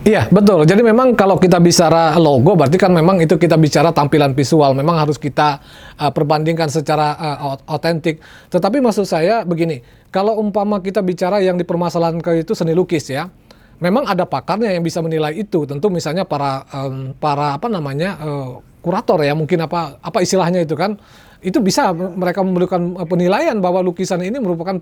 [0.00, 0.64] Iya, betul.
[0.64, 4.72] Jadi memang kalau kita bicara logo, berarti kan memang itu kita bicara tampilan visual.
[4.72, 5.60] Memang harus kita
[6.00, 8.16] uh, perbandingkan secara uh, otentik.
[8.48, 13.30] Tetapi maksud saya begini, kalau umpama kita bicara yang dipermasalahkan itu seni lukis ya,
[13.78, 15.64] memang ada pakarnya yang bisa menilai itu.
[15.66, 20.74] Tentu misalnya para um, para apa namanya uh, kurator ya, mungkin apa apa istilahnya itu
[20.74, 20.98] kan,
[21.40, 24.76] itu bisa mereka memberikan penilaian bahwa lukisan ini merupakan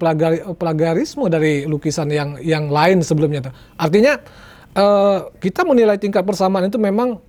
[0.56, 3.52] plagiarisme dari lukisan yang yang lain sebelumnya.
[3.78, 4.18] Artinya
[4.74, 7.20] uh, kita menilai tingkat persamaan itu memang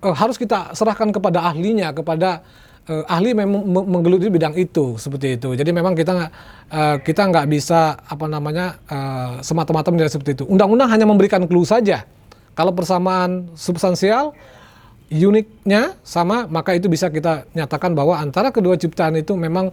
[0.00, 2.40] uh, harus kita serahkan kepada ahlinya, kepada
[2.88, 5.54] uh, ahli memang menggeluti bidang itu seperti itu.
[5.54, 6.32] Jadi memang kita nggak
[6.72, 10.44] uh, kita nggak bisa apa namanya uh, semata-mata menilai seperti itu.
[10.48, 12.08] Undang-undang hanya memberikan clue saja.
[12.56, 14.34] Kalau persamaan substansial
[15.08, 19.72] uniknya sama, maka itu bisa kita nyatakan bahwa antara kedua ciptaan itu memang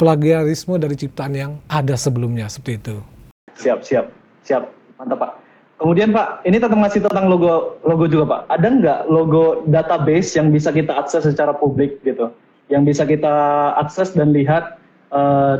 [0.00, 2.96] plagiarisme dari ciptaan yang ada sebelumnya seperti itu.
[3.54, 4.10] Siap, siap,
[4.42, 4.66] siap,
[4.98, 5.32] mantap Pak.
[5.78, 8.40] Kemudian Pak, ini tetap masih tentang logo logo juga Pak.
[8.50, 12.30] Ada nggak logo database yang bisa kita akses secara publik gitu?
[12.72, 13.34] Yang bisa kita
[13.76, 14.80] akses dan lihat
[15.12, 15.56] eh,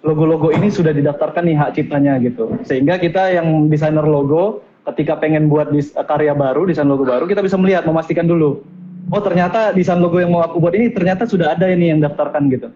[0.00, 2.56] logo-logo ini sudah didaftarkan nih hak ciptanya gitu.
[2.64, 5.70] Sehingga kita yang desainer logo ketika pengen buat
[6.08, 8.64] karya baru, desain logo baru, kita bisa melihat, memastikan dulu.
[9.10, 12.48] Oh ternyata desain logo yang mau aku buat ini ternyata sudah ada ini yang daftarkan
[12.48, 12.68] gitu.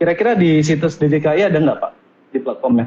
[0.00, 1.92] Kira-kira di situs DJKI ada nggak Pak
[2.32, 2.86] di platformnya?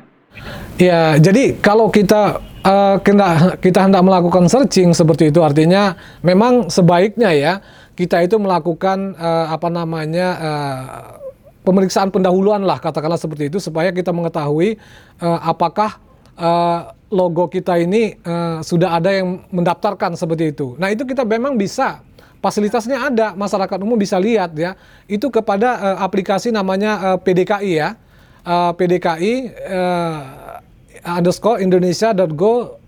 [0.82, 5.94] Ya, jadi kalau kita uh, kita, kita hendak melakukan searching seperti itu, artinya
[6.26, 7.54] memang sebaiknya ya
[7.94, 11.24] kita itu melakukan uh, apa namanya uh,
[11.64, 14.82] pemeriksaan pendahuluan lah katakanlah seperti itu supaya kita mengetahui
[15.22, 16.02] uh, apakah
[16.38, 20.74] uh, logo kita ini uh, sudah ada yang mendaftarkan seperti itu.
[20.82, 22.02] Nah itu kita memang bisa
[22.42, 24.74] fasilitasnya ada masyarakat umum bisa lihat ya.
[25.06, 27.90] Itu kepada uh, aplikasi namanya uh, PDKI ya.
[28.44, 29.34] Uh, PDKI
[29.72, 30.20] uh,
[31.06, 32.84] underscore indonesia.go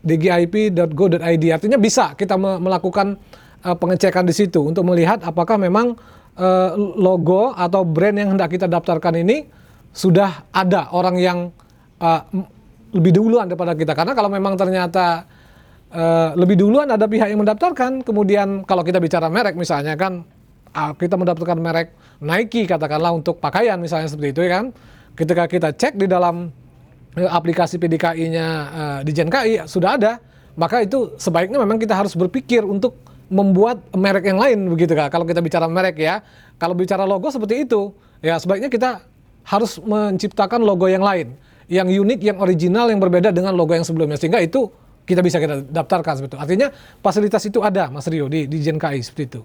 [0.00, 3.20] dgip.go.id artinya bisa kita melakukan
[3.64, 5.96] uh, pengecekan di situ untuk melihat apakah memang
[6.36, 9.46] uh, logo atau brand yang hendak kita daftarkan ini
[9.90, 11.38] sudah ada orang yang
[11.98, 12.22] uh,
[12.90, 13.92] lebih duluan daripada kita.
[13.94, 15.26] Karena kalau memang ternyata
[15.90, 20.22] uh, lebih duluan ada pihak yang mendaftarkan kemudian kalau kita bicara merek misalnya kan
[20.74, 21.88] uh, kita mendaftarkan merek
[22.20, 24.66] Nike katakanlah untuk pakaian misalnya seperti itu ya kan.
[25.10, 26.48] Ketika kita cek di dalam
[27.18, 30.22] aplikasi PDKI-nya uh, di JNKI sudah ada,
[30.54, 32.94] maka itu sebaiknya memang kita harus berpikir untuk
[33.30, 35.14] membuat merek yang lain begitu kak.
[35.14, 36.20] Kalau kita bicara merek ya,
[36.58, 39.06] kalau bicara logo seperti itu, ya sebaiknya kita
[39.46, 41.38] harus menciptakan logo yang lain,
[41.70, 44.68] yang unik, yang original, yang berbeda dengan logo yang sebelumnya, sehingga itu
[45.06, 46.40] kita bisa kita daftarkan seperti itu.
[46.42, 46.68] Artinya
[47.00, 49.42] fasilitas itu ada, Mas Rio di di JNKI seperti itu.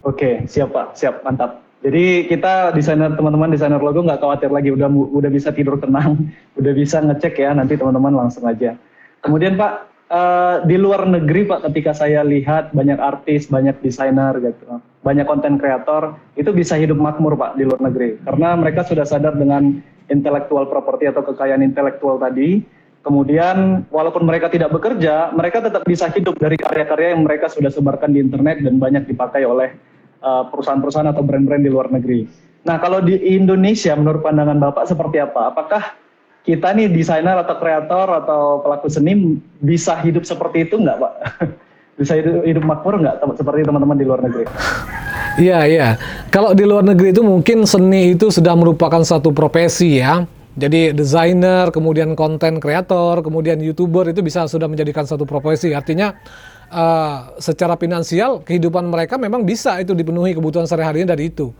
[0.00, 1.60] Oke, siap Pak, siap, mantap.
[1.80, 6.28] Jadi kita desainer teman-teman desainer logo nggak khawatir lagi, udah udah bisa tidur tenang,
[6.60, 8.76] udah bisa ngecek ya nanti teman-teman langsung aja.
[9.20, 14.82] Kemudian Pak, uh, di luar negeri Pak, ketika saya lihat banyak artis, banyak desainer gitu,
[15.06, 19.38] banyak konten kreator itu bisa hidup makmur Pak di luar negeri, karena mereka sudah sadar
[19.38, 22.60] dengan intellectual property atau kekayaan intelektual tadi.
[23.00, 28.12] Kemudian walaupun mereka tidak bekerja, mereka tetap bisa hidup dari karya-karya yang mereka sudah sebarkan
[28.12, 29.72] di internet dan banyak dipakai oleh
[30.20, 32.28] uh, perusahaan-perusahaan atau brand-brand di luar negeri.
[32.60, 35.48] Nah, kalau di Indonesia menurut pandangan Bapak seperti apa?
[35.48, 35.96] Apakah
[36.46, 41.12] kita nih desainer atau kreator atau pelaku seni bisa hidup seperti itu nggak Pak?
[42.00, 44.48] bisa hidup, hidup makmur nggak seperti teman-teman di luar negeri?
[45.38, 45.88] Iya, iya.
[46.32, 50.24] Kalau di luar negeri itu mungkin seni itu sudah merupakan satu profesi ya
[50.58, 55.70] jadi desainer, kemudian konten kreator, kemudian youtuber itu bisa sudah menjadikan satu profesi.
[55.70, 56.10] Artinya
[56.68, 61.54] uh, secara finansial kehidupan mereka memang bisa itu dipenuhi kebutuhan sehari-harinya dari itu.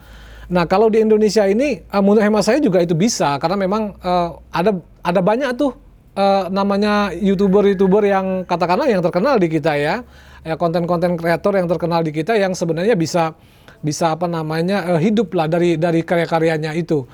[0.51, 4.35] Nah kalau di Indonesia ini, uh, menurut hemat saya juga itu bisa karena memang uh,
[4.51, 4.75] ada
[5.07, 5.71] ada banyak tuh
[6.19, 10.03] uh, namanya youtuber-youtuber yang katakanlah yang terkenal di kita ya,
[10.43, 13.39] ya konten-konten kreator yang terkenal di kita yang sebenarnya bisa
[13.81, 17.07] bisa apa namanya uh, hidup lah dari dari karya-karyanya itu.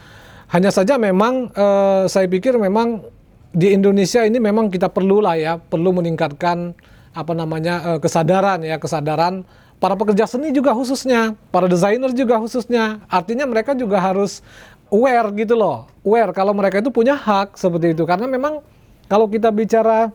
[0.49, 3.05] Hanya saja memang uh, saya pikir memang
[3.53, 6.73] di Indonesia ini memang kita perlu lah ya, perlu meningkatkan
[7.13, 9.45] apa namanya uh, kesadaran ya, kesadaran
[9.77, 13.05] para pekerja seni juga khususnya, para desainer juga khususnya.
[13.09, 14.41] Artinya mereka juga harus
[14.89, 18.07] aware gitu loh, aware kalau mereka itu punya hak seperti itu.
[18.07, 18.63] Karena memang
[19.11, 20.11] kalau kita bicara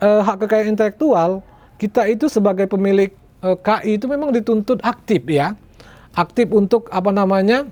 [0.00, 1.44] uh, hak kekayaan intelektual,
[1.80, 3.12] kita itu sebagai pemilik
[3.44, 5.54] uh, KI itu memang dituntut aktif ya,
[6.16, 7.68] aktif untuk apa namanya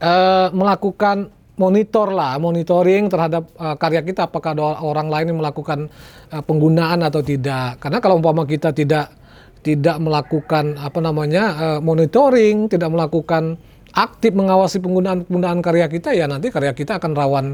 [0.00, 5.86] uh, melakukan monitor lah, monitoring terhadap uh, karya kita apakah ada orang lain yang melakukan
[6.32, 7.76] uh, penggunaan atau tidak.
[7.78, 9.21] Karena kalau umpama kita tidak
[9.62, 13.56] tidak melakukan apa namanya uh, monitoring, tidak melakukan
[13.92, 17.46] aktif mengawasi penggunaan penggunaan karya kita ya nanti karya kita akan rawan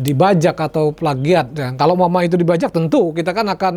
[0.00, 1.54] dibajak atau plagiat.
[1.54, 1.68] Ya.
[1.78, 3.74] Kalau mama itu dibajak tentu kita kan akan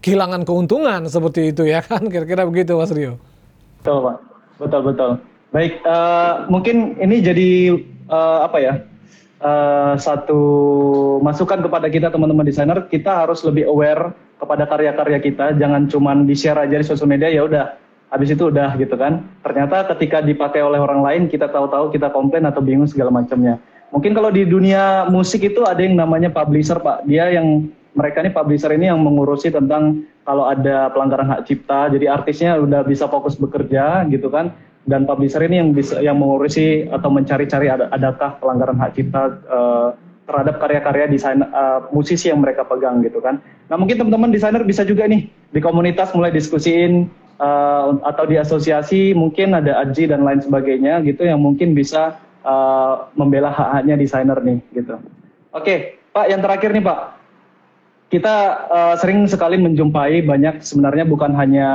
[0.00, 3.20] kehilangan keuntungan seperti itu ya kan kira-kira begitu Mas Rio.
[3.80, 4.16] Betul Pak,
[4.60, 5.10] betul betul.
[5.50, 7.48] Baik, uh, mungkin ini jadi
[8.06, 8.74] uh, apa ya?
[9.40, 10.42] Uh, satu
[11.24, 16.60] masukan kepada kita teman-teman desainer, kita harus lebih aware kepada karya-karya kita, jangan cuma di-share
[16.60, 17.72] aja di sosial media ya udah
[18.12, 19.24] habis itu udah gitu kan.
[19.40, 23.56] Ternyata ketika dipakai oleh orang lain kita tahu-tahu kita komplain atau bingung segala macamnya.
[23.88, 27.08] Mungkin kalau di dunia musik itu ada yang namanya publisher, Pak.
[27.08, 32.12] Dia yang mereka ini publisher ini yang mengurusi tentang kalau ada pelanggaran hak cipta, jadi
[32.12, 34.52] artisnya udah bisa fokus bekerja gitu kan
[34.90, 39.94] dan publisher ini yang bisa yang mengurusi atau mencari-cari ada, adakah pelanggaran hak cipta uh,
[40.26, 43.38] terhadap karya-karya desain uh, musisi yang mereka pegang gitu kan.
[43.70, 47.06] Nah mungkin teman-teman desainer bisa juga nih di komunitas mulai diskusiin
[47.38, 53.10] uh, atau di asosiasi mungkin ada aji dan lain sebagainya gitu yang mungkin bisa uh,
[53.14, 54.98] membela hak-haknya desainer nih gitu.
[55.54, 57.19] Oke Pak yang terakhir nih Pak
[58.10, 61.68] kita uh, sering sekali menjumpai banyak sebenarnya bukan hanya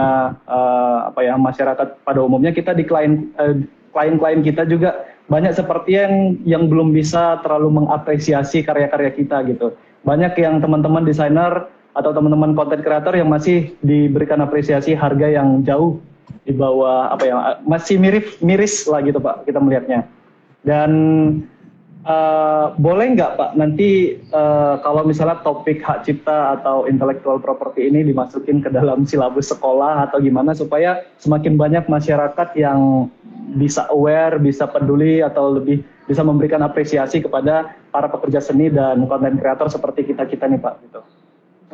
[0.44, 3.56] uh, apa ya masyarakat pada umumnya kita di klien uh,
[3.96, 9.80] klien-klien kita juga banyak seperti yang yang belum bisa terlalu mengapresiasi karya-karya kita gitu.
[10.04, 16.04] Banyak yang teman-teman desainer atau teman-teman konten kreator yang masih diberikan apresiasi harga yang jauh
[16.44, 20.04] di bawah apa ya masih mirip miris lah gitu Pak kita melihatnya.
[20.68, 20.92] Dan
[22.06, 28.06] Uh, boleh nggak Pak nanti uh, kalau misalnya topik hak cipta atau intellectual property ini
[28.06, 33.10] dimasukin ke dalam silabus sekolah atau gimana supaya semakin banyak masyarakat yang
[33.58, 39.42] bisa aware, bisa peduli atau lebih bisa memberikan apresiasi kepada para pekerja seni dan konten
[39.42, 41.02] kreator seperti kita kita nih Pak gitu.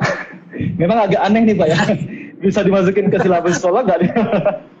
[0.80, 1.80] Memang agak aneh nih Pak ya,
[2.48, 4.00] bisa dimasukin ke silabus sekolah nggak?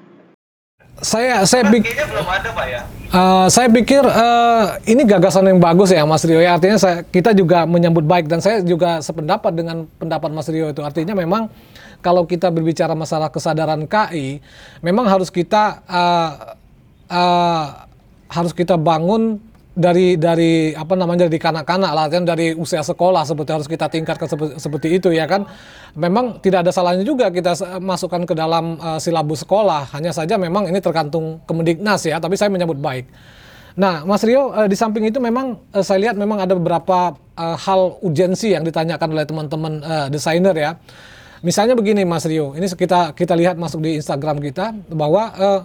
[1.02, 2.82] saya saya pikir belum ada pak ya.
[3.12, 6.40] Uh, saya pikir uh, ini gagasan yang bagus ya Mas Rio.
[6.40, 10.72] Ya artinya saya, kita juga menyambut baik dan saya juga sependapat dengan pendapat Mas Rio
[10.72, 10.80] itu.
[10.80, 11.52] Artinya memang
[12.00, 14.40] kalau kita berbicara masalah kesadaran KI,
[14.80, 16.56] memang harus kita uh,
[17.12, 17.66] uh,
[18.32, 19.36] harus kita bangun
[19.72, 24.28] dari dari apa namanya dari kanak-kanak lah kan dari usia sekolah seperti harus kita tingkatkan
[24.28, 25.48] seperti, seperti itu ya kan?
[25.96, 29.88] Memang tidak ada salahnya juga kita masukkan ke dalam uh, silabus sekolah.
[29.96, 33.08] Hanya saja memang ini tergantung Kemendiknas ya tapi saya menyambut baik.
[33.76, 37.56] Nah Mas Rio uh, di samping itu memang uh, saya lihat memang ada beberapa uh,
[37.56, 40.76] hal urgensi yang ditanyakan oleh teman-teman uh, desainer ya.
[41.42, 45.60] Misalnya begini Mas Rio, ini kita kita lihat masuk di Instagram kita bahwa eh,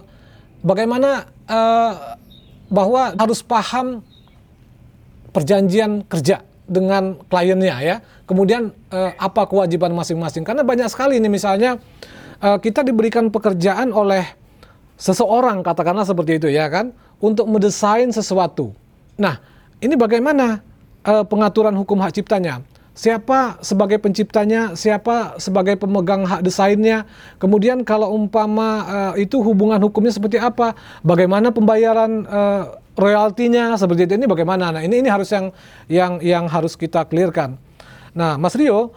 [0.58, 1.92] bagaimana eh,
[2.68, 4.04] bahwa harus paham
[5.32, 7.96] perjanjian kerja dengan kliennya ya.
[8.28, 10.44] Kemudian eh, apa kewajiban masing-masing?
[10.44, 11.80] Karena banyak sekali ini misalnya
[12.44, 14.24] eh, kita diberikan pekerjaan oleh
[15.00, 18.76] seseorang katakanlah seperti itu ya kan untuk mendesain sesuatu.
[19.16, 19.40] Nah,
[19.80, 20.60] ini bagaimana
[21.02, 22.60] eh, pengaturan hukum hak ciptanya?
[22.98, 27.06] Siapa sebagai penciptanya, siapa sebagai pemegang hak desainnya.
[27.38, 28.68] Kemudian kalau umpama
[29.14, 30.74] eh, itu hubungan hukumnya seperti apa?
[31.06, 32.62] Bagaimana pembayaran eh,
[32.98, 34.74] royaltinya seperti itu ini bagaimana?
[34.74, 35.54] Nah, ini ini harus yang
[35.86, 37.54] yang yang harus kita clearkan.
[38.18, 38.90] Nah, Mas Rio,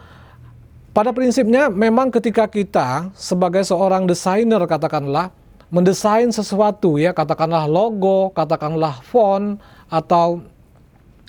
[0.97, 5.29] pada prinsipnya memang ketika kita sebagai seorang desainer katakanlah
[5.69, 9.61] mendesain sesuatu ya, katakanlah logo, katakanlah font
[9.93, 10.41] atau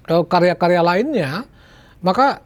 [0.09, 1.45] eh, karya-karya lainnya,
[2.01, 2.41] maka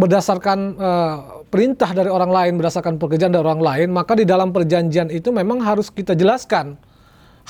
[0.00, 1.16] berdasarkan eh,
[1.52, 5.60] perintah dari orang lain, berdasarkan pekerjaan dari orang lain, maka di dalam perjanjian itu memang
[5.60, 6.80] harus kita jelaskan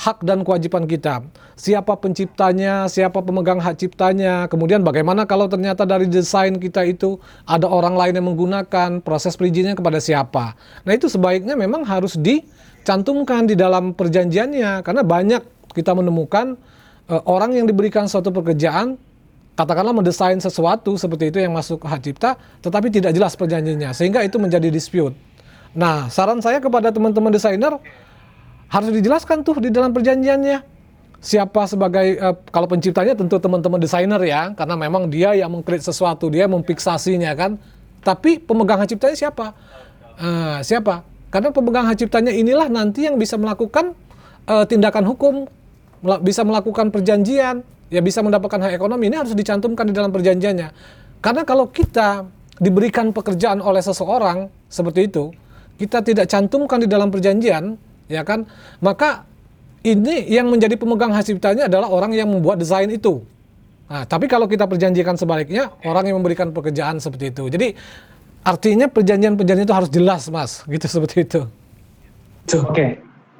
[0.01, 1.21] hak dan kewajiban kita.
[1.53, 7.69] Siapa penciptanya, siapa pemegang hak ciptanya, kemudian bagaimana kalau ternyata dari desain kita itu ada
[7.69, 10.57] orang lain yang menggunakan, proses perizinannya kepada siapa.
[10.83, 15.41] Nah itu sebaiknya memang harus dicantumkan di dalam perjanjiannya, karena banyak
[15.77, 16.57] kita menemukan
[17.05, 18.97] eh, orang yang diberikan suatu pekerjaan,
[19.55, 24.39] katakanlah mendesain sesuatu seperti itu yang masuk hak cipta, tetapi tidak jelas perjanjiannya, sehingga itu
[24.39, 25.13] menjadi dispute.
[25.71, 27.75] Nah, saran saya kepada teman-teman desainer,
[28.71, 30.63] harus dijelaskan tuh di dalam perjanjiannya.
[31.21, 36.33] Siapa sebagai uh, kalau penciptanya tentu teman-teman desainer ya karena memang dia yang mengkreat sesuatu
[36.33, 37.61] dia memfiksasinya kan.
[38.01, 39.53] Tapi pemegang hak ciptanya siapa?
[40.17, 41.05] Uh, siapa?
[41.29, 43.93] Karena pemegang hak ciptanya inilah nanti yang bisa melakukan
[44.49, 45.45] uh, tindakan hukum
[46.25, 47.61] bisa melakukan perjanjian
[47.91, 50.67] ya bisa mendapatkan hak ekonomi ini harus dicantumkan di dalam perjanjiannya
[51.19, 52.25] karena kalau kita
[52.57, 55.35] diberikan pekerjaan oleh seseorang seperti itu
[55.75, 58.43] kita tidak cantumkan di dalam perjanjian ya kan?
[58.83, 59.23] Maka
[59.87, 63.23] ini yang menjadi pemegang hak ciptanya adalah orang yang membuat desain itu.
[63.87, 67.43] Nah, tapi kalau kita perjanjikan sebaliknya, orang yang memberikan pekerjaan seperti itu.
[67.49, 67.67] Jadi
[68.45, 71.41] artinya perjanjian-perjanjian itu harus jelas, Mas, gitu seperti itu.
[72.55, 72.71] Oke.
[72.71, 72.89] Okay.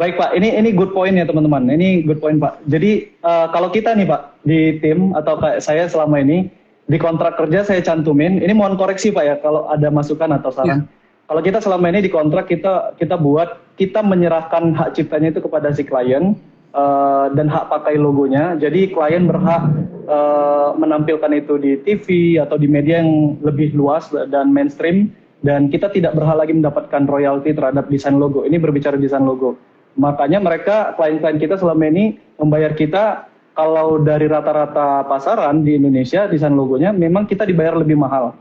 [0.02, 1.70] Baik Pak, ini ini good point ya teman-teman.
[1.70, 2.66] Ini good point Pak.
[2.66, 6.50] Jadi uh, kalau kita nih Pak di tim atau kayak saya selama ini
[6.90, 8.42] di kontrak kerja saya cantumin.
[8.42, 10.90] Ini mohon koreksi Pak ya kalau ada masukan atau saran.
[10.90, 11.00] Ya
[11.32, 15.72] kalau kita selama ini di kontrak kita kita buat kita menyerahkan hak ciptanya itu kepada
[15.72, 16.36] si klien
[16.76, 18.60] uh, dan hak pakai logonya.
[18.60, 19.64] Jadi klien berhak
[20.12, 25.88] uh, menampilkan itu di TV atau di media yang lebih luas dan mainstream dan kita
[25.96, 28.44] tidak berhak lagi mendapatkan royalti terhadap desain logo.
[28.44, 29.56] Ini berbicara desain logo.
[30.00, 36.56] Makanya mereka klien-klien kita selama ini membayar kita kalau dari rata-rata pasaran di Indonesia desain
[36.56, 38.32] logonya memang kita dibayar lebih mahal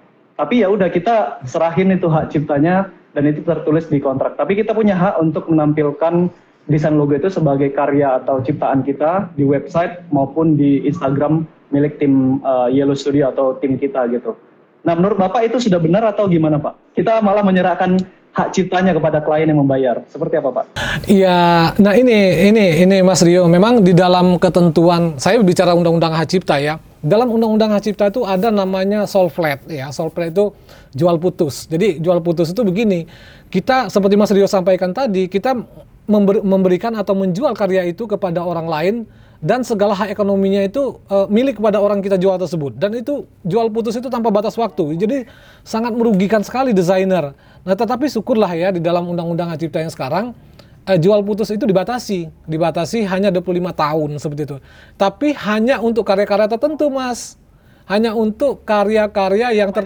[0.40, 4.40] tapi ya udah kita serahin itu hak ciptanya dan itu tertulis di kontrak.
[4.40, 6.32] Tapi kita punya hak untuk menampilkan
[6.64, 12.40] desain logo itu sebagai karya atau ciptaan kita di website maupun di Instagram milik tim
[12.40, 14.32] uh, Yellow Studio atau tim kita gitu.
[14.80, 16.96] Nah, menurut Bapak itu sudah benar atau gimana, Pak?
[16.96, 18.00] Kita malah menyerahkan
[18.30, 20.02] hak ciptanya kepada klien yang membayar.
[20.06, 20.64] Seperti apa, Pak?
[21.10, 26.28] Iya, nah ini ini ini Mas Rio, memang di dalam ketentuan saya bicara undang-undang hak
[26.30, 29.88] cipta ya dalam Undang-Undang Hak Cipta itu ada namanya soul flat ya.
[29.88, 30.52] Soul flat itu
[30.92, 31.64] jual putus.
[31.64, 33.08] Jadi jual putus itu begini,
[33.48, 35.56] kita seperti Mas Rio sampaikan tadi, kita
[36.04, 38.94] member, memberikan atau menjual karya itu kepada orang lain
[39.40, 42.76] dan segala hak ekonominya itu e, milik kepada orang kita jual tersebut.
[42.76, 45.00] Dan itu jual putus itu tanpa batas waktu.
[45.00, 45.24] Jadi
[45.64, 47.32] sangat merugikan sekali desainer.
[47.64, 50.36] Nah, tetapi syukurlah ya di dalam Undang-Undang Hak Cipta yang sekarang
[50.84, 54.56] eh, jual putus itu dibatasi, dibatasi hanya 25 tahun seperti itu.
[55.00, 57.40] Tapi hanya untuk karya-karya tertentu, Mas.
[57.88, 59.82] Hanya untuk karya-karya yang ter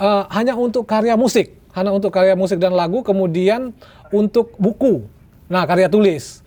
[0.00, 3.74] uh, hanya untuk karya musik, hanya untuk karya musik dan lagu, kemudian
[4.08, 5.04] untuk buku.
[5.50, 6.40] Nah, karya tulis.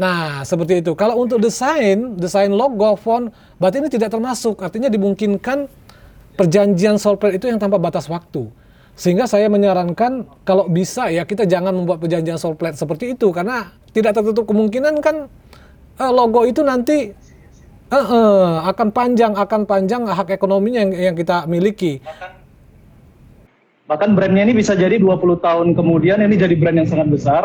[0.00, 0.96] Nah, seperti itu.
[0.96, 3.28] Kalau untuk desain, desain logo, font,
[3.60, 4.64] berarti ini tidak termasuk.
[4.64, 5.68] Artinya dimungkinkan
[6.40, 8.48] perjanjian software itu yang tanpa batas waktu.
[8.96, 13.72] Sehingga saya menyarankan kalau bisa ya kita jangan membuat perjanjian soul plate seperti itu karena
[13.92, 15.28] tidak tertutup kemungkinan kan
[15.96, 17.08] uh, logo itu nanti
[17.88, 22.04] uh, uh, akan panjang akan panjang hak ekonominya yang, yang kita miliki.
[22.04, 22.30] Bahkan,
[23.88, 27.44] bahkan brandnya ini bisa jadi 20 tahun kemudian ini jadi brand yang sangat besar.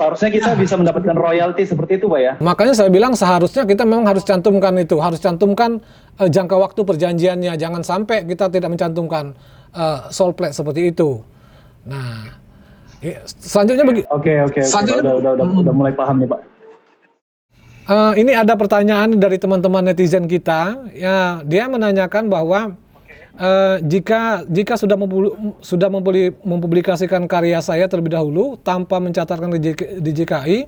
[0.00, 2.32] Seharusnya kita bisa mendapatkan royalti seperti itu, Pak ya.
[2.40, 5.76] Makanya saya bilang seharusnya kita memang harus cantumkan itu, harus cantumkan
[6.16, 7.52] uh, jangka waktu perjanjiannya.
[7.60, 9.36] Jangan sampai kita tidak mencantumkan
[9.76, 11.20] uh, soul plate seperti itu.
[11.84, 12.32] Nah,
[13.04, 14.08] ya, selanjutnya begini.
[14.08, 14.64] Oke oke.
[14.64, 15.62] Selanjutnya udah, udah, udah, hmm.
[15.68, 16.40] udah mulai paham nih pak.
[17.84, 20.80] Uh, ini ada pertanyaan dari teman-teman netizen kita.
[20.96, 22.72] Ya, dia menanyakan bahwa
[23.38, 24.96] eh, jika jika sudah
[25.60, 30.58] sudah mempubli- mempublikasikan karya saya terlebih dahulu tanpa mencatatkan di, JK di JKI,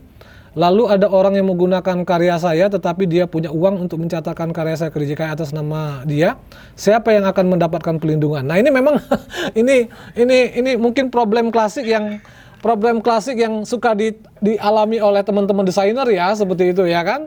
[0.52, 4.90] lalu ada orang yang menggunakan karya saya tetapi dia punya uang untuk mencatatkan karya saya
[4.92, 6.36] ke DJKI atas nama dia,
[6.76, 8.44] siapa yang akan mendapatkan pelindungan?
[8.44, 9.00] Nah, ini memang
[9.60, 12.20] ini ini ini mungkin problem klasik yang
[12.60, 17.26] problem klasik yang suka di- dialami oleh teman-teman desainer ya, seperti itu ya kan?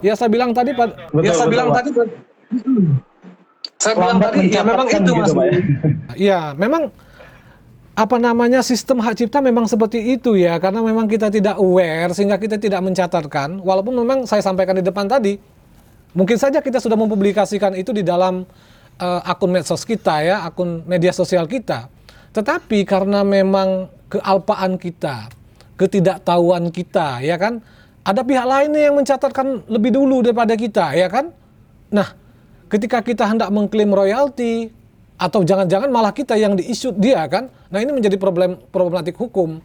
[0.00, 1.90] Ya saya bilang tadi Betul, ya saya betul, bilang tadi
[3.80, 5.32] saya bilang tadi ya memang itu gitu, Mas.
[5.32, 5.50] Ya.
[6.20, 6.92] Ya, memang
[7.96, 12.36] apa namanya sistem hak cipta memang seperti itu ya karena memang kita tidak aware sehingga
[12.36, 15.36] kita tidak mencatatkan walaupun memang saya sampaikan di depan tadi
[16.12, 18.44] mungkin saja kita sudah mempublikasikan itu di dalam
[19.00, 21.92] eh, akun medsos kita ya akun media sosial kita
[22.36, 25.28] tetapi karena memang kealpaan kita
[25.76, 27.60] ketidaktahuan kita ya kan
[28.00, 31.36] ada pihak lain yang mencatatkan lebih dulu daripada kita ya kan
[31.90, 32.19] nah
[32.70, 34.70] ketika kita hendak mengklaim royalti
[35.20, 37.50] atau jangan-jangan malah kita yang diisut dia kan?
[37.68, 39.58] Nah ini menjadi problem problematik hukum.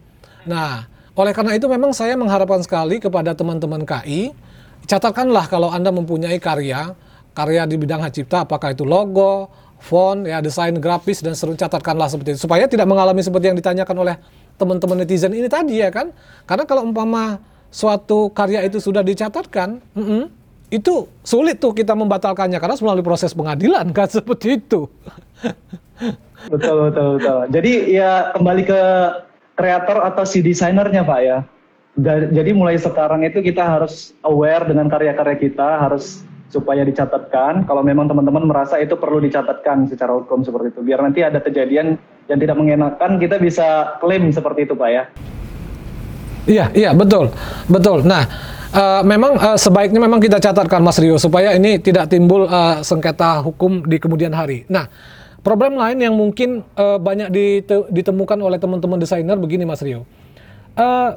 [0.44, 4.36] Nah oleh karena itu memang saya mengharapkan sekali kepada teman-teman KI
[4.84, 6.92] catatkanlah kalau anda mempunyai karya
[7.32, 9.48] karya di bidang hak cipta apakah itu logo
[9.80, 12.40] font ya desain grafis dan seru catatkanlah seperti itu.
[12.44, 14.16] Supaya tidak mengalami seperti yang ditanyakan oleh
[14.56, 16.10] teman-teman netizen ini tadi ya kan?
[16.48, 20.32] Karena kalau umpama suatu karya itu sudah dicatatkan mm-mm,
[20.70, 24.90] itu sulit tuh kita membatalkannya karena melalui proses pengadilan kan seperti itu.
[26.50, 27.38] Betul betul betul.
[27.54, 28.82] Jadi ya kembali ke
[29.56, 31.38] kreator atau si desainernya Pak ya.
[32.06, 36.20] Jadi mulai sekarang itu kita harus aware dengan karya-karya kita harus
[36.52, 37.64] supaya dicatatkan.
[37.64, 40.80] Kalau memang teman-teman merasa itu perlu dicatatkan secara hukum seperti itu.
[40.84, 41.96] Biar nanti ada kejadian
[42.28, 45.04] yang tidak mengenakan kita bisa klaim seperti itu Pak ya.
[46.46, 47.32] Iya, iya betul,
[47.66, 48.06] betul.
[48.06, 48.22] Nah,
[48.72, 53.44] eh, memang eh, sebaiknya memang kita catatkan Mas Rio supaya ini tidak timbul eh, sengketa
[53.44, 54.66] hukum di kemudian hari.
[54.66, 54.88] Nah,
[55.44, 60.08] problem lain yang mungkin eh, banyak dite- ditemukan oleh teman-teman desainer begini Mas Rio.
[60.74, 61.10] Eh,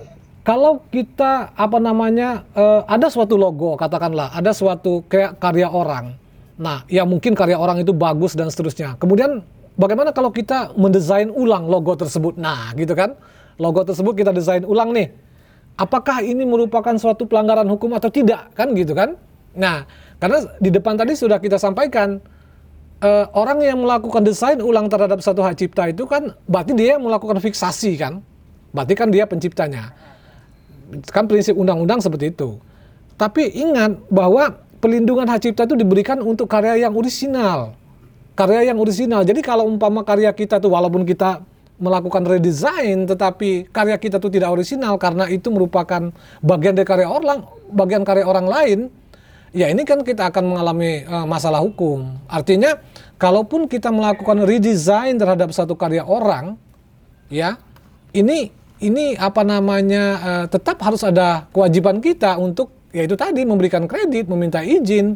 [0.44, 6.18] kalau kita apa namanya eh, ada suatu logo katakanlah ada suatu karya orang.
[6.60, 9.00] Nah, ya mungkin karya orang itu bagus dan seterusnya.
[9.00, 9.40] Kemudian
[9.80, 12.36] bagaimana kalau kita mendesain ulang logo tersebut?
[12.36, 13.16] Nah, gitu kan?
[13.56, 15.29] Logo tersebut kita desain ulang nih.
[15.80, 18.52] Apakah ini merupakan suatu pelanggaran hukum atau tidak?
[18.52, 19.16] Kan gitu kan?
[19.56, 19.88] Nah,
[20.20, 22.20] karena di depan tadi sudah kita sampaikan
[23.00, 27.40] eh, orang yang melakukan desain ulang terhadap satu hak cipta itu kan berarti dia melakukan
[27.40, 28.20] fiksasi kan?
[28.76, 29.96] Berarti kan dia penciptanya
[31.10, 32.58] kan prinsip undang-undang seperti itu.
[33.20, 37.76] Tapi ingat bahwa pelindungan hak cipta itu diberikan untuk karya yang orisinal.
[38.34, 39.28] Karya yang orisinal.
[39.28, 41.44] Jadi kalau umpama karya kita itu walaupun kita
[41.80, 46.12] melakukan redesign tetapi karya kita itu tidak orisinal karena itu merupakan
[46.44, 48.80] bagian dari karya orang bagian karya orang lain
[49.56, 52.78] ya ini kan kita akan mengalami eh, masalah hukum artinya
[53.18, 56.60] kalaupun kita melakukan redesign terhadap satu karya orang
[57.32, 57.58] ya
[58.14, 58.52] ini
[58.84, 64.62] ini apa namanya eh, tetap harus ada kewajiban kita untuk yaitu tadi memberikan kredit meminta
[64.62, 65.16] izin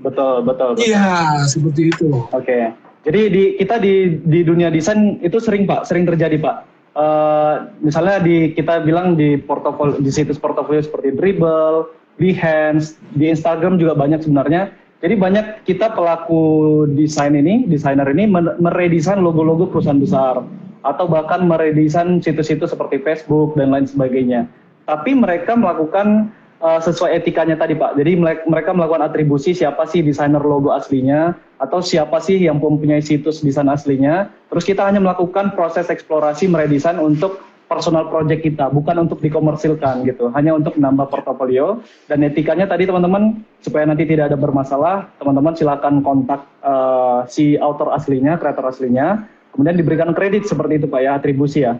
[0.00, 0.72] Betul betul.
[0.80, 0.88] betul.
[0.88, 2.89] iya seperti itu Oke.
[3.00, 6.56] Jadi di kita di di dunia desain itu sering Pak, sering terjadi Pak.
[6.90, 11.88] Eh, misalnya di kita bilang di portofolio di situs portofolio seperti Dribble,
[12.20, 14.74] Behance, di Instagram juga banyak sebenarnya.
[15.00, 18.28] Jadi banyak kita pelaku desain ini, desainer ini
[18.60, 20.44] meredesain logo-logo perusahaan besar
[20.84, 24.44] atau bahkan meredesain situs-situs seperti Facebook dan lain sebagainya.
[24.84, 26.28] Tapi mereka melakukan
[26.60, 27.96] uh, sesuai etikanya tadi Pak.
[27.96, 33.42] Jadi mereka melakukan atribusi siapa sih desainer logo aslinya atau siapa sih yang mempunyai situs
[33.42, 34.30] desain aslinya.
[34.52, 40.34] Terus kita hanya melakukan proses eksplorasi meredesain untuk personal project kita, bukan untuk dikomersilkan gitu.
[40.34, 41.78] Hanya untuk menambah portofolio
[42.10, 47.94] dan etikanya tadi teman-teman supaya nanti tidak ada bermasalah, teman-teman silakan kontak uh, si author
[47.94, 49.22] aslinya, kreator aslinya,
[49.54, 51.78] kemudian diberikan kredit seperti itu Pak ya, atribusi ya.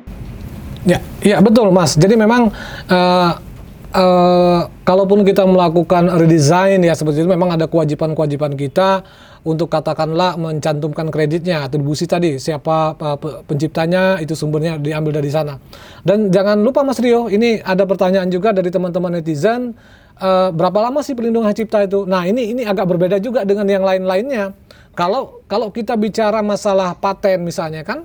[0.86, 1.92] Ya, iya betul Mas.
[1.92, 2.48] Jadi memang
[2.88, 3.30] eh,
[3.90, 9.02] eh, kalaupun kita melakukan redesign ya seperti itu memang ada kewajiban-kewajiban kita
[9.40, 15.56] untuk katakanlah mencantumkan kreditnya, atribusi tadi siapa pe- penciptanya itu sumbernya diambil dari sana.
[16.04, 19.72] Dan jangan lupa Mas Rio, ini ada pertanyaan juga dari teman-teman netizen
[20.20, 22.04] eh, berapa lama sih pelindungan cipta itu?
[22.04, 24.52] Nah, ini ini agak berbeda juga dengan yang lain-lainnya.
[24.92, 28.04] Kalau kalau kita bicara masalah paten misalnya kan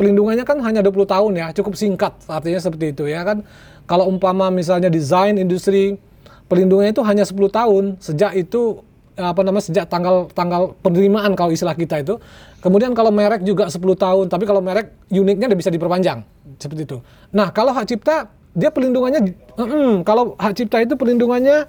[0.00, 3.44] pelindungannya kan hanya 20 tahun ya, cukup singkat artinya seperti itu ya kan.
[3.90, 5.98] Kalau umpama misalnya desain industri
[6.46, 8.86] pelindungannya itu hanya 10 tahun sejak itu
[9.18, 12.22] apa namanya sejak tanggal tanggal penerimaan kalau istilah kita itu.
[12.62, 16.22] Kemudian kalau merek juga 10 tahun, tapi kalau merek uniknya bisa diperpanjang
[16.62, 16.98] seperti itu.
[17.34, 21.66] Nah, kalau hak cipta dia pelindungannya mm, kalau hak cipta itu pelindungannya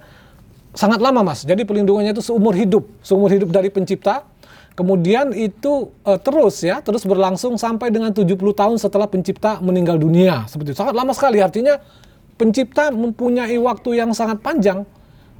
[0.78, 1.42] sangat lama, Mas.
[1.42, 4.30] Jadi pelindungannya itu seumur hidup, seumur hidup dari pencipta
[4.72, 10.48] Kemudian itu eh, terus ya, terus berlangsung sampai dengan 70 tahun setelah pencipta meninggal dunia.
[10.48, 10.78] Seperti itu.
[10.80, 11.44] Sangat lama sekali.
[11.44, 11.76] Artinya
[12.36, 14.84] pencipta mempunyai waktu yang sangat panjang.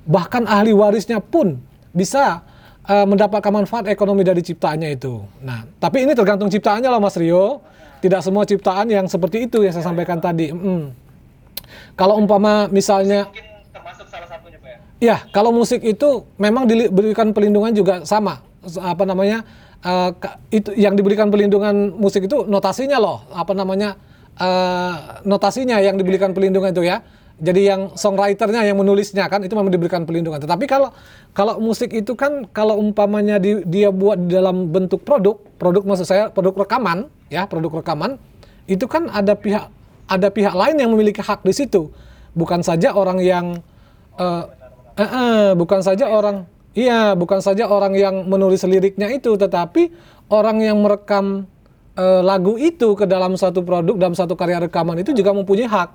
[0.02, 1.58] Bahkan ahli warisnya pun
[1.94, 2.42] bisa
[2.88, 5.22] eh, mendapatkan manfaat ekonomi dari ciptaannya itu.
[5.42, 7.62] Nah, tapi ini tergantung ciptaannya loh Mas Rio.
[8.02, 10.50] Tidak semua ciptaan yang seperti itu yang saya sampaikan tadi.
[10.50, 10.90] Mm.
[11.94, 14.78] Kalau umpama misalnya Mungkin termasuk salah satunya Pak ya.
[14.98, 18.42] Ya, kalau musik itu memang diberikan pelindungan juga sama.
[18.82, 19.46] Apa namanya?
[20.18, 23.22] ka- itu yang diberikan pelindungan musik itu notasinya loh.
[23.30, 23.94] Apa namanya?
[24.38, 24.94] Eh,
[25.26, 27.02] notasinya yang diberikan pelindungan itu ya.
[27.42, 30.38] Jadi yang songwriternya yang menulisnya kan itu memang diberikan pelindungan.
[30.38, 30.94] Tetapi kalau
[31.34, 36.06] kalau musik itu kan kalau umpamanya di- dia buat di dalam bentuk produk, produk maksud
[36.06, 38.14] saya produk rekaman, ya, produk rekaman,
[38.70, 39.66] itu kan ada pihak
[40.06, 41.90] ada pihak lain yang memiliki hak di situ.
[42.36, 43.58] Bukan saja orang yang
[44.20, 44.44] eh,
[44.96, 49.92] eh, eh, bukan saja orang iya bukan saja orang yang menulis liriknya itu tetapi
[50.32, 51.48] orang yang merekam
[51.96, 55.90] eh, lagu itu ke dalam satu produk dalam satu karya rekaman itu juga mempunyai hak.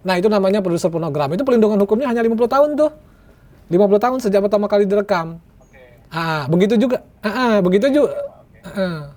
[0.00, 2.90] Nah itu namanya produser fonogram itu pelindungan hukumnya hanya 50 tahun tuh.
[3.70, 5.38] 50 tahun sejak pertama kali direkam.
[6.10, 8.10] Ah begitu juga ah, ah, begitu juga
[8.66, 9.14] ah.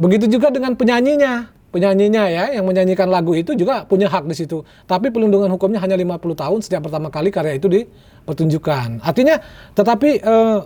[0.00, 1.58] begitu juga dengan penyanyinya.
[1.70, 4.66] Penyanyinya ya yang menyanyikan lagu itu juga punya hak di situ.
[4.90, 9.06] Tapi pelindungan hukumnya hanya 50 tahun sejak pertama kali karya itu dipertunjukkan.
[9.06, 9.38] Artinya
[9.78, 10.58] tetapi eh,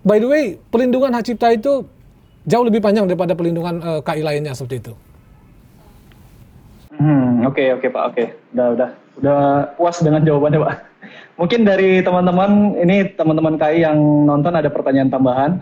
[0.00, 1.84] by the way pelindungan hak cipta itu
[2.46, 4.94] jauh lebih panjang daripada pelindungan eh, KI lainnya seperti itu
[6.96, 8.24] Hmm, oke oke Pak, oke.
[8.56, 8.88] Udah udah
[9.20, 9.38] udah
[9.76, 10.74] puas dengan jawabannya Pak.
[11.40, 15.52] Mungkin dari teman-teman ini teman-teman KI yang nonton ada pertanyaan tambahan.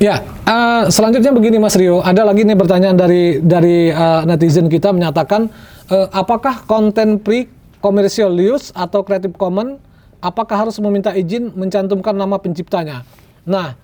[0.00, 4.90] Ya, eh, selanjutnya begini Mas Rio, ada lagi nih pertanyaan dari dari eh, netizen kita
[4.90, 5.46] menyatakan
[5.92, 7.46] eh, apakah konten pre
[7.84, 9.78] commercial use atau Creative Commons
[10.24, 13.04] apakah harus meminta izin mencantumkan nama penciptanya?
[13.50, 13.74] Nah,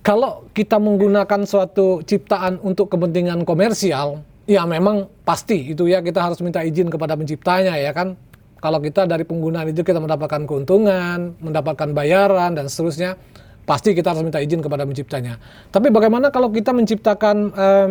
[0.00, 6.38] kalau kita menggunakan suatu ciptaan untuk kepentingan komersial, ya memang pasti itu ya kita harus
[6.40, 8.14] minta izin kepada penciptanya ya kan.
[8.60, 13.16] Kalau kita dari penggunaan itu kita mendapatkan keuntungan, mendapatkan bayaran dan seterusnya,
[13.64, 15.40] pasti kita harus minta izin kepada penciptanya.
[15.72, 17.88] Tapi bagaimana kalau kita menciptakan eh,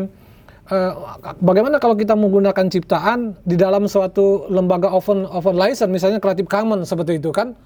[1.42, 6.86] bagaimana kalau kita menggunakan ciptaan di dalam suatu lembaga open open license misalnya Creative Commons
[6.86, 7.58] seperti itu kan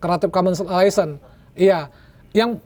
[0.00, 1.20] Creative Commons license
[1.52, 1.92] iya
[2.32, 2.58] yang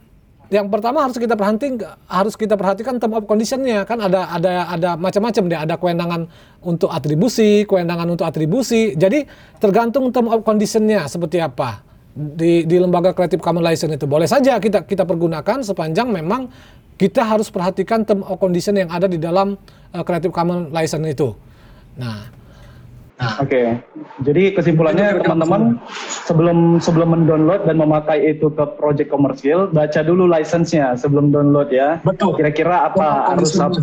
[0.51, 1.79] yang pertama harus kita perhatiin
[2.11, 3.87] harus kita perhatikan term of conditionnya.
[3.87, 5.59] Kan ada ada ada macam-macam deh.
[5.63, 6.27] Ada kewenangan
[6.59, 8.99] untuk atribusi kewenangan untuk atribusi.
[8.99, 9.25] Jadi
[9.63, 11.87] tergantung term of conditionnya seperti apa.
[12.11, 14.11] Di di lembaga Creative Commons license itu.
[14.11, 16.51] Boleh saja kita kita pergunakan sepanjang memang
[16.99, 19.55] kita harus perhatikan term of condition yang ada di dalam
[19.95, 21.31] uh, Creative Commons license itu.
[21.95, 22.39] Nah
[23.21, 23.77] Oke.
[24.25, 25.77] Jadi kesimpulannya teman-teman
[26.25, 32.01] sebelum sebelum mendownload dan memakai itu ke project komersial, baca dulu license-nya sebelum download ya.
[32.01, 32.41] Betul.
[32.41, 33.64] Kira-kira apa harus betul.
[33.68, 33.81] apa?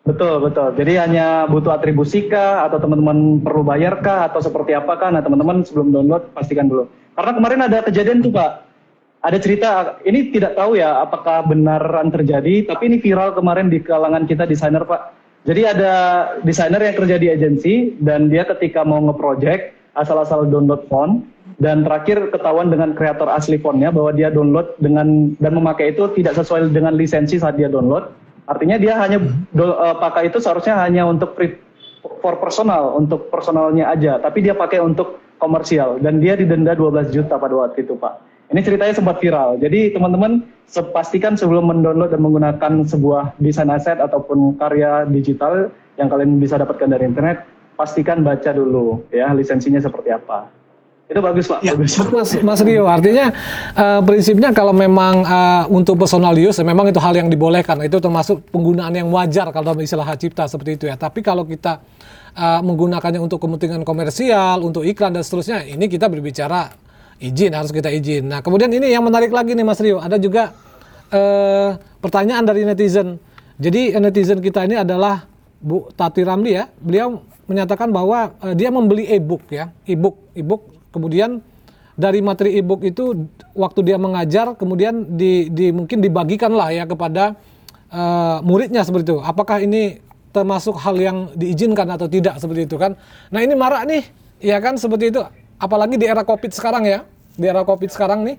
[0.00, 0.68] Betul, betul.
[0.80, 5.12] Jadi hanya butuh atribusi kah atau teman-teman perlu bayar kah atau seperti apa kan?
[5.18, 6.88] Nah, teman-teman sebelum download pastikan dulu.
[7.12, 8.70] Karena kemarin ada kejadian tuh, Pak.
[9.20, 14.24] Ada cerita, ini tidak tahu ya apakah benaran terjadi, tapi ini viral kemarin di kalangan
[14.24, 15.19] kita desainer, Pak.
[15.48, 15.92] Jadi ada
[16.44, 21.24] desainer yang kerja di agensi dan dia ketika mau nge-project asal-asal download font
[21.56, 26.36] dan terakhir ketahuan dengan kreator asli fontnya bahwa dia download dengan dan memakai itu tidak
[26.36, 28.12] sesuai dengan lisensi saat dia download.
[28.44, 29.20] Artinya dia hanya
[29.56, 31.60] do- eh, pakai itu seharusnya hanya untuk pri-
[32.20, 37.40] for personal, untuk personalnya aja, tapi dia pakai untuk komersial dan dia didenda 12 juta
[37.40, 38.29] pada waktu itu, Pak.
[38.50, 39.62] Ini ceritanya sempat viral.
[39.62, 40.42] Jadi teman-teman
[40.90, 46.90] pastikan sebelum mendownload dan menggunakan sebuah desain aset ataupun karya digital yang kalian bisa dapatkan
[46.90, 47.46] dari internet,
[47.78, 50.50] pastikan baca dulu ya lisensinya seperti apa.
[51.10, 51.62] Itu bagus, Pak.
[51.66, 51.98] Ya, bagus.
[52.14, 53.34] Mas, Mas Rio, artinya
[53.74, 57.82] eh, prinsipnya kalau memang eh, untuk personal use, ya memang itu hal yang dibolehkan.
[57.86, 60.94] Itu termasuk penggunaan yang wajar kalau dalam istilah hak cipta seperti itu ya.
[60.94, 61.82] Tapi kalau kita
[62.34, 66.89] eh, menggunakannya untuk kepentingan komersial, untuk iklan dan seterusnya, ini kita berbicara
[67.20, 68.32] izin, harus kita izin.
[68.32, 70.56] Nah, kemudian ini yang menarik lagi nih Mas Rio, ada juga
[71.12, 73.20] eh, pertanyaan dari netizen.
[73.60, 75.28] Jadi eh, netizen kita ini adalah
[75.60, 76.72] Bu Tati Ramli ya.
[76.80, 80.72] Beliau menyatakan bahwa eh, dia membeli e-book ya, e-book, e-book.
[80.90, 81.44] Kemudian
[81.94, 87.36] dari materi e-book itu waktu dia mengajar, kemudian di, di mungkin dibagikan lah ya kepada
[87.92, 89.20] eh, muridnya seperti itu.
[89.20, 90.00] Apakah ini
[90.32, 92.96] termasuk hal yang diizinkan atau tidak seperti itu kan?
[93.28, 94.02] Nah ini marak nih,
[94.40, 95.20] ya kan seperti itu.
[95.60, 97.04] Apalagi di era covid sekarang ya,
[97.36, 98.36] di era covid sekarang nih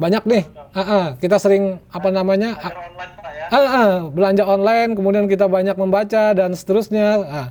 [0.00, 0.44] banyak nih.
[0.72, 2.56] Ah, ah, kita sering apa namanya?
[3.52, 7.06] Ah, ah, belanja online, kemudian kita banyak membaca dan seterusnya.
[7.22, 7.48] Ah.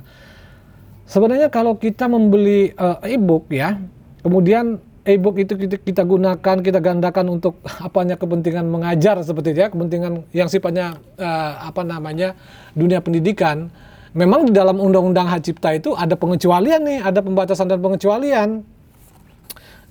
[1.06, 3.76] Sebenarnya kalau kita membeli eh, e-book ya,
[4.24, 9.68] kemudian e-book itu kita, kita gunakan, kita gandakan untuk apanya kepentingan mengajar seperti itu ya,
[9.70, 12.38] kepentingan yang sifatnya uh, apa namanya
[12.74, 13.70] dunia pendidikan.
[14.12, 18.60] Memang di dalam undang-undang hak cipta itu ada pengecualian nih, ada pembatasan dan pengecualian.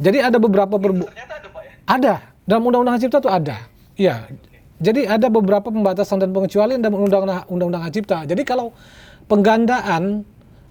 [0.02, 1.26] Jadi ada beberapa berbu ada, ya?
[1.86, 2.14] ada
[2.50, 3.58] dalam undang-undang hak cipta itu ada.
[3.96, 4.16] Iya.
[4.82, 8.26] Jadi ada beberapa pembatasan dan pengecualian dalam undang-undang undang-undang hak cipta.
[8.26, 8.74] Jadi kalau
[9.30, 10.26] penggandaan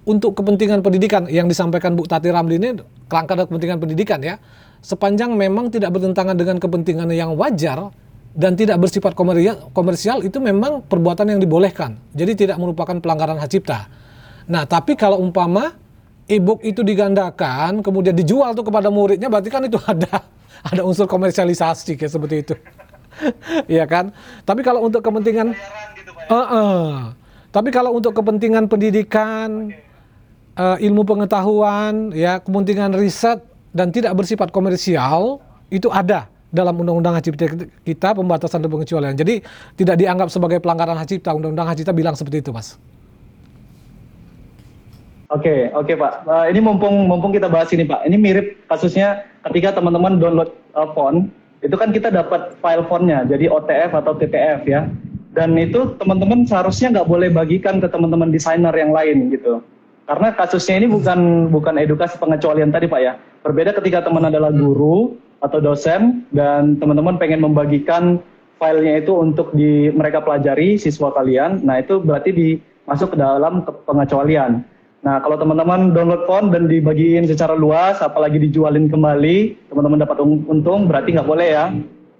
[0.08, 2.74] untuk kepentingan pendidikan yang disampaikan Bu Tati Ramli ini
[3.06, 4.40] kerangka dan kepentingan pendidikan ya
[4.80, 7.92] sepanjang memang tidak bertentangan dengan kepentingan yang wajar
[8.32, 9.12] dan tidak bersifat
[9.76, 13.92] komersial itu memang perbuatan yang dibolehkan jadi tidak merupakan pelanggaran hak cipta
[14.48, 15.76] nah tapi kalau umpama
[16.30, 20.22] e-book itu digandakan kemudian dijual tuh kepada muridnya berarti kan itu ada
[20.70, 22.54] ada unsur komersialisasi kayak seperti itu
[23.74, 24.14] Iya kan
[24.46, 25.52] tapi kalau untuk kepentingan
[26.30, 26.88] uh -uh.
[27.50, 29.90] tapi kalau untuk kepentingan pendidikan okay
[30.60, 33.40] uh, ilmu pengetahuan, ya kepentingan riset
[33.72, 35.40] dan tidak bersifat komersial
[35.72, 37.46] itu ada dalam undang-undang hak cipta
[37.86, 39.14] kita pembatasan dan pengecualian.
[39.14, 39.40] Jadi
[39.78, 41.30] tidak dianggap sebagai pelanggaran hak cipta.
[41.30, 42.74] Undang-undang hak cipta bilang seperti itu, Mas.
[45.30, 46.14] Oke, okay, oke okay, Pak.
[46.26, 48.02] Uh, ini mumpung mumpung kita bahas ini Pak.
[48.02, 51.30] Ini mirip kasusnya ketika teman-teman download uh, phone,
[51.62, 54.90] itu kan kita dapat file phone-nya, jadi OTF atau TTF ya.
[55.30, 59.62] Dan itu teman-teman seharusnya nggak boleh bagikan ke teman-teman desainer yang lain gitu.
[60.10, 63.14] Karena kasusnya ini bukan bukan edukasi pengecualian tadi Pak ya.
[63.46, 68.18] Berbeda ketika teman adalah guru atau dosen dan teman-teman pengen membagikan
[68.58, 71.62] filenya itu untuk di mereka pelajari siswa kalian.
[71.62, 74.66] Nah, itu berarti dimasuk ke dalam pengecualian.
[75.00, 80.84] Nah, kalau teman-teman download phone dan dibagiin secara luas, apalagi dijualin kembali, teman-teman dapat untung,
[80.84, 81.72] berarti nggak boleh ya.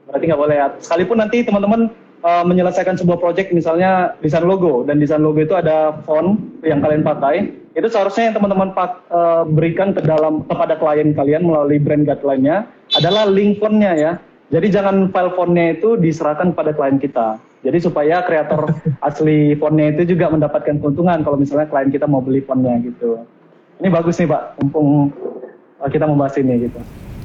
[0.08, 0.66] Berarti nggak boleh ya.
[0.80, 1.92] Sekalipun nanti teman-teman
[2.24, 7.04] uh, menyelesaikan sebuah project misalnya desain logo dan desain logo itu ada font yang kalian
[7.04, 12.66] pakai itu seharusnya yang teman-teman uh, berikan ke dalam kepada klien kalian melalui brand guideline-nya
[12.98, 14.12] adalah link fontnya ya
[14.50, 18.72] jadi jangan file fontnya itu diserahkan pada klien kita jadi supaya kreator
[19.08, 23.24] asli fontnya itu juga mendapatkan keuntungan kalau misalnya klien kita mau beli fontnya gitu.
[23.80, 24.42] Ini bagus nih pak.
[24.60, 25.12] Mumpung
[25.80, 26.80] uh, kita membahas ini gitu.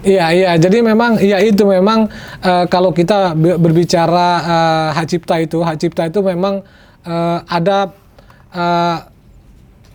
[0.05, 0.51] Iya, iya.
[0.59, 2.11] Jadi memang ya itu memang
[2.45, 6.61] uh, kalau kita berbicara uh, hak cipta itu, hak cipta itu memang
[7.07, 7.91] uh, ada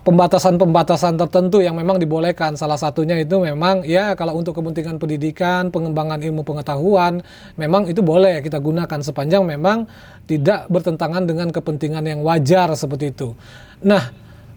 [0.00, 2.56] pembatasan-pembatasan tertentu yang memang dibolehkan.
[2.56, 7.20] Salah satunya itu memang ya kalau untuk kepentingan pendidikan, pengembangan ilmu pengetahuan,
[7.60, 9.84] memang itu boleh kita gunakan sepanjang memang
[10.24, 13.36] tidak bertentangan dengan kepentingan yang wajar seperti itu.
[13.84, 14.12] Nah,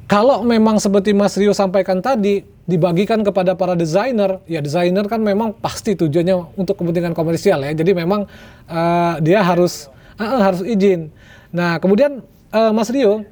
[0.08, 5.52] kalau memang seperti Mas Rio sampaikan tadi, dibagikan kepada para desainer, ya desainer kan memang
[5.60, 7.72] pasti tujuannya untuk kepentingan komersial ya.
[7.76, 8.24] Jadi memang
[8.72, 11.12] uh, dia harus uh, harus izin.
[11.52, 12.24] Nah kemudian
[12.56, 13.28] uh, Mas Rio,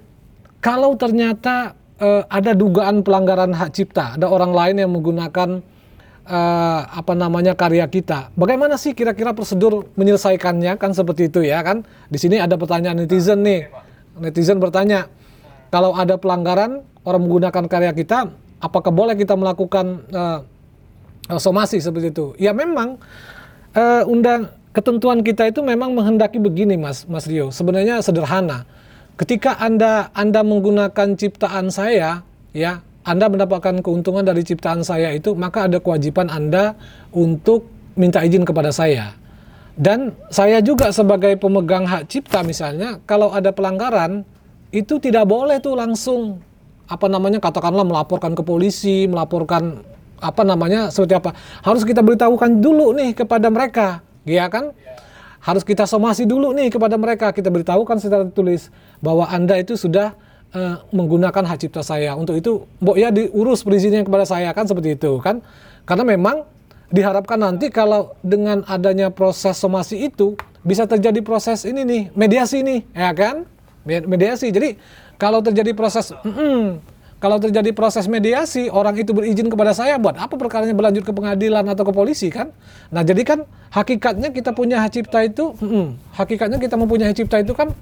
[0.60, 5.62] kalau ternyata uh, ada dugaan pelanggaran hak cipta, ada orang lain yang menggunakan
[6.26, 11.86] uh, apa namanya karya kita, bagaimana sih kira-kira prosedur menyelesaikannya kan seperti itu ya kan?
[12.10, 13.70] Di sini ada pertanyaan netizen nih,
[14.18, 15.08] netizen bertanya
[15.70, 20.40] kalau ada pelanggaran orang menggunakan karya kita apakah boleh kita melakukan uh,
[21.42, 22.26] somasi seperti itu?
[22.38, 23.02] Ya memang
[23.74, 27.50] uh, undang ketentuan kita itu memang menghendaki begini, Mas Mas Rio.
[27.50, 28.64] Sebenarnya sederhana.
[29.22, 32.26] Ketika Anda Anda menggunakan ciptaan saya,
[32.58, 36.74] ya, Anda mendapatkan keuntungan dari ciptaan saya itu, maka ada kewajiban Anda
[37.14, 39.14] untuk minta izin kepada saya.
[39.78, 44.26] Dan saya juga sebagai pemegang hak cipta misalnya, kalau ada pelanggaran,
[44.74, 46.42] itu tidak boleh tuh langsung
[46.90, 49.86] apa namanya katakanlah melaporkan ke polisi, melaporkan
[50.18, 51.38] apa namanya seperti apa.
[51.62, 54.74] Harus kita beritahukan dulu nih kepada mereka, ya kan?
[55.42, 58.70] Harus kita somasi dulu nih kepada mereka, kita beritahukan secara tertulis
[59.02, 60.14] bahwa Anda itu sudah
[60.54, 62.14] uh, menggunakan hak cipta saya.
[62.14, 65.42] Untuk itu, Mbok ya diurus perizinnya kepada saya kan seperti itu kan.
[65.90, 66.46] Karena memang
[66.94, 72.86] diharapkan nanti kalau dengan adanya proses somasi itu bisa terjadi proses ini nih, mediasi nih,
[72.94, 73.50] ya kan?
[73.82, 74.54] Mediasi.
[74.54, 74.78] Jadi
[75.18, 76.78] kalau terjadi proses, mm,
[77.22, 81.62] kalau terjadi proses mediasi, orang itu berizin kepada saya, buat apa perkaranya berlanjut ke pengadilan
[81.70, 82.50] atau ke polisi kan?
[82.90, 87.46] Nah jadi kan hakikatnya kita punya hak cipta itu, mm, hakikatnya kita mempunyai hak cipta
[87.46, 87.78] itu kan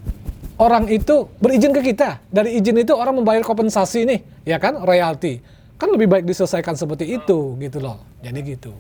[0.60, 2.20] orang itu berizin ke kita.
[2.28, 5.40] Dari izin itu orang membayar kompensasi nih, ya kan, royalti.
[5.80, 8.04] Kan lebih baik diselesaikan seperti itu, gitu loh.
[8.20, 8.76] Jadi gitu.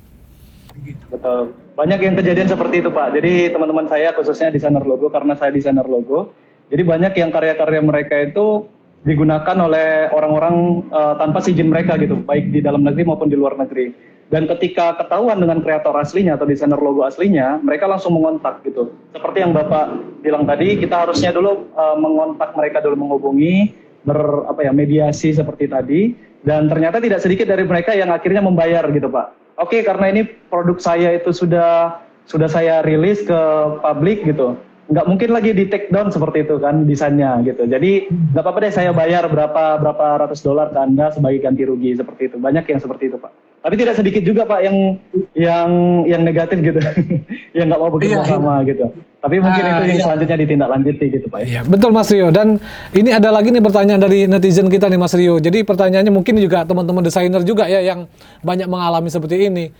[1.07, 1.55] Betul.
[1.80, 3.16] Banyak yang kejadian seperti itu Pak.
[3.16, 6.36] Jadi teman-teman saya khususnya desainer logo karena saya desainer logo
[6.70, 8.70] jadi banyak yang karya-karya mereka itu
[9.08, 13.56] digunakan oleh orang-orang uh, tanpa izin mereka gitu, baik di dalam negeri maupun di luar
[13.56, 13.91] negeri.
[14.30, 18.93] Dan ketika ketahuan dengan kreator aslinya atau desainer logo aslinya, mereka langsung mengontak gitu.
[19.10, 23.74] Seperti yang Bapak bilang tadi, kita harusnya dulu uh, mengontak mereka dulu menghubungi,
[24.06, 26.02] ber apa ya mediasi seperti tadi.
[26.39, 29.39] Dan ternyata tidak sedikit dari mereka yang akhirnya membayar gitu Pak.
[29.60, 33.41] oke karena ini produk saya itu sudah sudah saya rilis ke
[33.84, 34.56] publik gitu
[34.89, 38.73] nggak mungkin lagi di take down seperti itu kan desainnya gitu jadi nggak apa-apa deh
[38.73, 42.81] saya bayar berapa berapa ratus dolar ke anda sebagai ganti rugi seperti itu banyak yang
[42.81, 43.29] seperti itu pak
[43.59, 44.97] tapi tidak sedikit juga pak yang
[45.37, 45.69] yang
[46.09, 46.79] yang negatif gitu
[47.57, 48.25] yang nggak mau bekerja Iya.
[48.25, 48.85] sama gitu
[49.19, 50.05] tapi mungkin Ah, itu yang iya.
[50.07, 51.45] selanjutnya ditindaklanjuti gitu pak ya.
[51.45, 52.31] Iya, betul Mas Rio.
[52.31, 52.55] Dan
[52.95, 55.43] ini ada lagi nih pertanyaan dari netizen kita nih Mas Rio.
[55.43, 58.07] Jadi pertanyaannya mungkin juga teman-teman desainer juga ya yang
[58.39, 59.75] banyak mengalami seperti ini.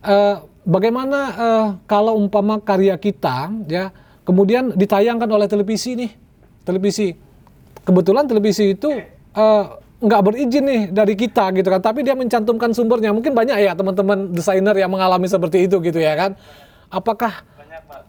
[0.00, 0.34] Eh,
[0.64, 3.92] bagaimana eh, kalau umpama karya kita ya
[4.28, 6.12] kemudian ditayangkan oleh televisi nih,
[6.68, 7.16] televisi.
[7.88, 9.00] Kebetulan televisi itu
[9.32, 9.64] eh,
[10.04, 13.16] nggak berizin nih dari kita gitu kan, tapi dia mencantumkan sumbernya.
[13.16, 16.36] Mungkin banyak ya teman-teman desainer yang mengalami seperti itu gitu ya kan.
[16.92, 17.40] Apakah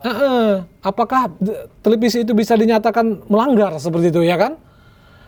[0.03, 0.63] Heeh.
[0.84, 4.59] apakah d- televisi itu bisa dinyatakan melanggar seperti itu ya kan?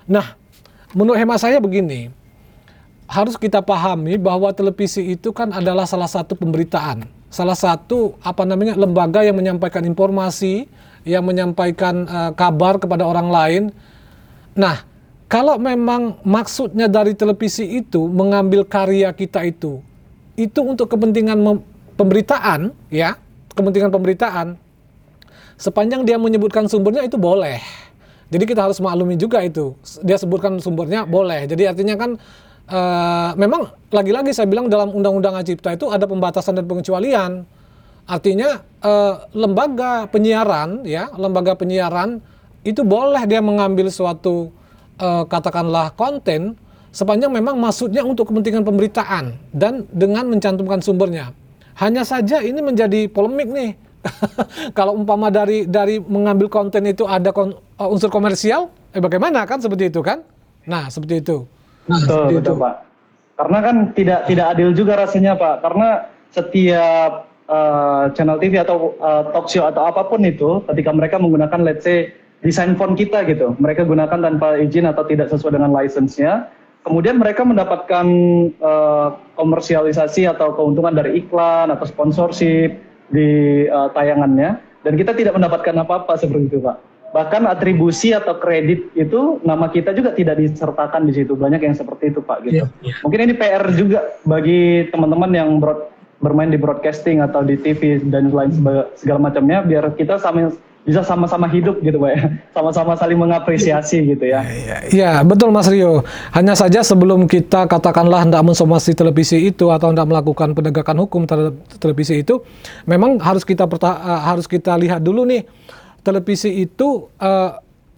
[0.08, 0.36] Nah,
[0.92, 2.12] menurut hemat saya begini,
[3.08, 8.76] harus kita pahami bahwa televisi itu kan adalah salah satu pemberitaan, salah satu apa namanya
[8.80, 10.72] lembaga yang menyampaikan informasi,
[11.08, 13.64] yang menyampaikan eh, kabar kepada orang lain.
[14.58, 14.84] Nah,
[15.32, 19.80] kalau memang maksudnya dari televisi itu mengambil karya kita itu,
[20.36, 21.40] itu untuk kepentingan
[21.96, 23.16] pemberitaan, ya,
[23.56, 24.60] kepentingan pemberitaan,
[25.56, 27.64] sepanjang dia menyebutkan sumbernya itu boleh.
[28.32, 29.76] Jadi kita harus maklumi juga itu.
[30.04, 31.48] Dia sebutkan sumbernya boleh.
[31.48, 32.16] Jadi artinya kan
[32.68, 37.44] eh, memang lagi-lagi saya bilang dalam Undang-Undang Cipta itu ada pembatasan dan pengecualian.
[38.12, 42.20] Artinya eh, lembaga penyiaran ya, lembaga penyiaran
[42.68, 44.52] itu boleh dia mengambil suatu
[45.00, 46.60] eh, katakanlah konten
[46.92, 51.32] sepanjang memang maksudnya untuk kepentingan pemberitaan dan dengan mencantumkan sumbernya.
[51.80, 53.72] Hanya saja ini menjadi polemik nih.
[54.78, 59.64] Kalau umpama dari dari mengambil konten itu ada kon- uh, unsur komersial, eh bagaimana kan
[59.64, 60.20] seperti itu kan?
[60.68, 61.48] Nah seperti itu.
[61.88, 62.64] Nah, Betul, seperti betul itu.
[62.66, 62.76] Pak.
[63.40, 65.56] Karena kan tidak tidak adil juga rasanya Pak.
[65.64, 65.88] Karena
[66.34, 71.60] setiap eh, channel TV atau eh, talk show atau apa pun itu, ketika mereka menggunakan
[71.62, 76.50] let's say desain font kita gitu, mereka gunakan tanpa izin atau tidak sesuai dengan license-nya,
[76.88, 78.08] kemudian mereka mendapatkan
[78.56, 82.80] eh, komersialisasi atau keuntungan dari iklan atau sponsorship
[83.12, 83.30] di
[83.68, 86.78] eh, tayangannya, dan kita tidak mendapatkan apa-apa seperti itu Pak.
[87.12, 91.36] Bahkan atribusi atau kredit itu nama kita juga tidak disertakan di situ.
[91.36, 92.64] Banyak yang seperti itu Pak gitu.
[93.04, 95.92] Mungkin ini PR juga bagi teman-teman yang broad-
[96.22, 98.54] bermain di broadcasting atau di TV dan lain
[98.94, 102.22] segala macamnya biar kita sama bisa sama-sama hidup gitu Pak ya.
[102.58, 104.42] Sama-sama saling mengapresiasi gitu ya.
[104.90, 106.02] Ya betul Mas Rio.
[106.34, 111.54] Hanya saja sebelum kita katakanlah hendak mensomasi televisi itu atau hendak melakukan penegakan hukum terhadap
[111.78, 112.42] televisi itu,
[112.90, 115.46] memang harus kita perta- eh, harus kita lihat dulu nih
[116.02, 117.52] televisi itu eh,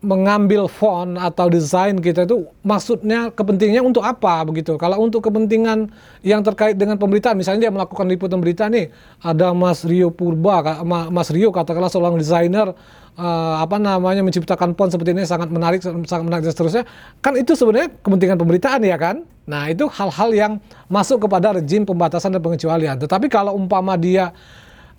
[0.03, 4.75] mengambil font atau desain kita itu maksudnya kepentingannya untuk apa begitu.
[4.75, 5.87] Kalau untuk kepentingan
[6.27, 8.91] yang terkait dengan pemberitaan, misalnya dia melakukan liputan berita nih,
[9.23, 12.75] ada Mas Rio Purba, Mas Rio katakanlah seorang desainer
[13.15, 16.83] eh, apa namanya menciptakan font seperti ini sangat menarik, sangat menarik dan seterusnya.
[17.23, 19.23] Kan itu sebenarnya kepentingan pemberitaan ya kan?
[19.47, 20.53] Nah itu hal-hal yang
[20.91, 22.99] masuk kepada rejim pembatasan dan pengecualian.
[22.99, 24.35] Tetapi kalau umpama dia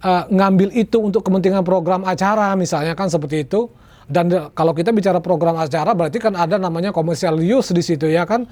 [0.00, 3.68] eh, ngambil itu untuk kepentingan program acara misalnya kan seperti itu
[4.08, 8.08] dan de- kalau kita bicara program acara berarti kan ada namanya commercial use di situ
[8.08, 8.44] ya kan?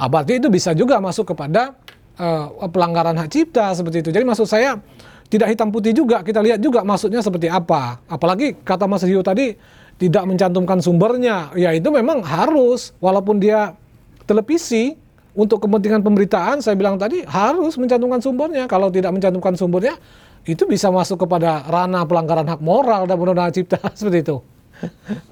[0.00, 1.74] Ah, berarti itu bisa juga masuk kepada
[2.16, 4.10] eh, pelanggaran hak cipta seperti itu.
[4.14, 4.78] Jadi maksud saya
[5.30, 8.02] tidak hitam putih juga kita lihat juga maksudnya seperti apa.
[8.10, 9.54] Apalagi kata Mas Rio tadi
[10.00, 11.54] tidak mencantumkan sumbernya.
[11.54, 13.74] Ya itu memang harus walaupun dia
[14.26, 14.94] televisi
[15.34, 18.66] untuk kepentingan pemberitaan saya bilang tadi harus mencantumkan sumbernya.
[18.66, 19.94] Kalau tidak mencantumkan sumbernya
[20.48, 24.36] itu bisa masuk kepada ranah pelanggaran hak moral dan undang-undang cipta seperti itu.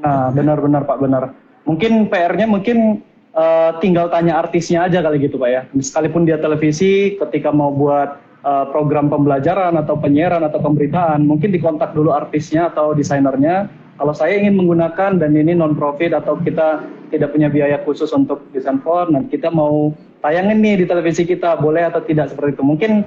[0.00, 1.36] Nah, benar-benar Pak benar.
[1.68, 3.04] Mungkin PR-nya mungkin
[3.36, 5.62] eh, tinggal tanya artisnya aja kali gitu Pak ya.
[5.76, 11.92] Sekalipun dia televisi, ketika mau buat eh, program pembelajaran atau penyiaran atau pemberitaan, mungkin dikontak
[11.92, 13.68] dulu artisnya atau desainernya.
[14.00, 16.80] Kalau saya ingin menggunakan dan ini non profit atau kita
[17.12, 19.92] tidak punya biaya khusus untuk desain font, dan kita mau
[20.24, 22.64] tayangin nih di televisi kita, boleh atau tidak seperti itu.
[22.64, 23.04] Mungkin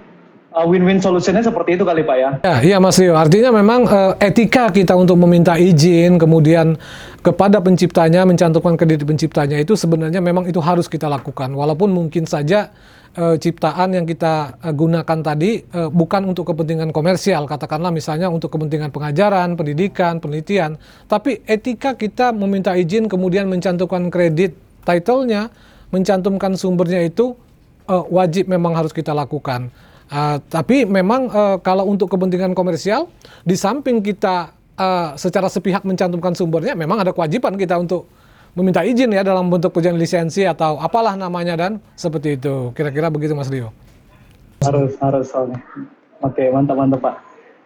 [0.62, 2.30] win-win solutionnya seperti itu kali Pak ya.
[2.46, 3.18] Ya, iya Mas Rio.
[3.18, 6.78] Artinya memang eh, etika kita untuk meminta izin, kemudian
[7.26, 11.50] kepada penciptanya mencantumkan kredit penciptanya itu sebenarnya memang itu harus kita lakukan.
[11.58, 12.70] Walaupun mungkin saja
[13.18, 18.54] eh, ciptaan yang kita eh, gunakan tadi eh, bukan untuk kepentingan komersial, katakanlah misalnya untuk
[18.54, 20.78] kepentingan pengajaran, pendidikan, penelitian.
[21.10, 24.54] Tapi etika kita meminta izin kemudian mencantumkan kredit
[24.86, 25.50] title-nya,
[25.90, 27.34] mencantumkan sumbernya itu
[27.90, 29.74] eh, wajib memang harus kita lakukan.
[30.12, 33.10] Uh, tapi memang uh, kalau untuk kepentingan komersial,
[33.48, 38.06] di samping kita uh, secara sepihak mencantumkan sumbernya, memang ada kewajiban kita untuk
[38.54, 42.70] meminta izin ya dalam bentuk perjanjian lisensi atau apalah namanya dan seperti itu.
[42.78, 43.74] Kira-kira begitu Mas Rio.
[44.64, 45.60] harus harus soalnya.
[46.24, 47.16] Oke mantap mantap Pak.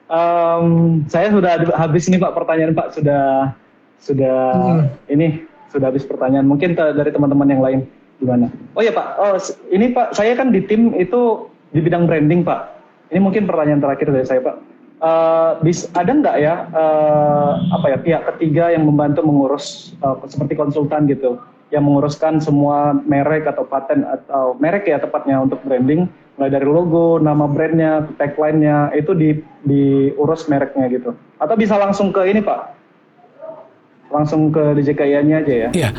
[0.10, 0.66] Em,
[1.12, 3.54] saya sudah habis ini Pak pertanyaan Pak sudah
[4.02, 4.38] sudah
[5.12, 6.48] ini sudah habis pertanyaan.
[6.48, 7.80] Mungkin dari teman-teman yang lain
[8.18, 8.50] gimana?
[8.74, 9.38] Oh ya Pak, oh
[9.70, 12.62] ini Pak saya kan di tim itu di bidang branding Pak.
[13.12, 14.56] Ini mungkin pertanyaan terakhir dari saya Pak.
[14.98, 20.58] Eh, bis, ada nggak ya eh, apa ya pihak ketiga yang membantu mengurus eh, seperti
[20.58, 21.38] konsultan gitu
[21.70, 27.18] yang menguruskan semua merek atau paten atau merek ya tepatnya untuk branding mulai dari logo,
[27.18, 31.18] nama brandnya, tagline-nya itu di diurus mereknya gitu.
[31.42, 32.77] Atau bisa langsung ke ini Pak,
[34.08, 35.70] langsung ke DJKIA-nya aja ya.
[35.76, 35.90] Iya,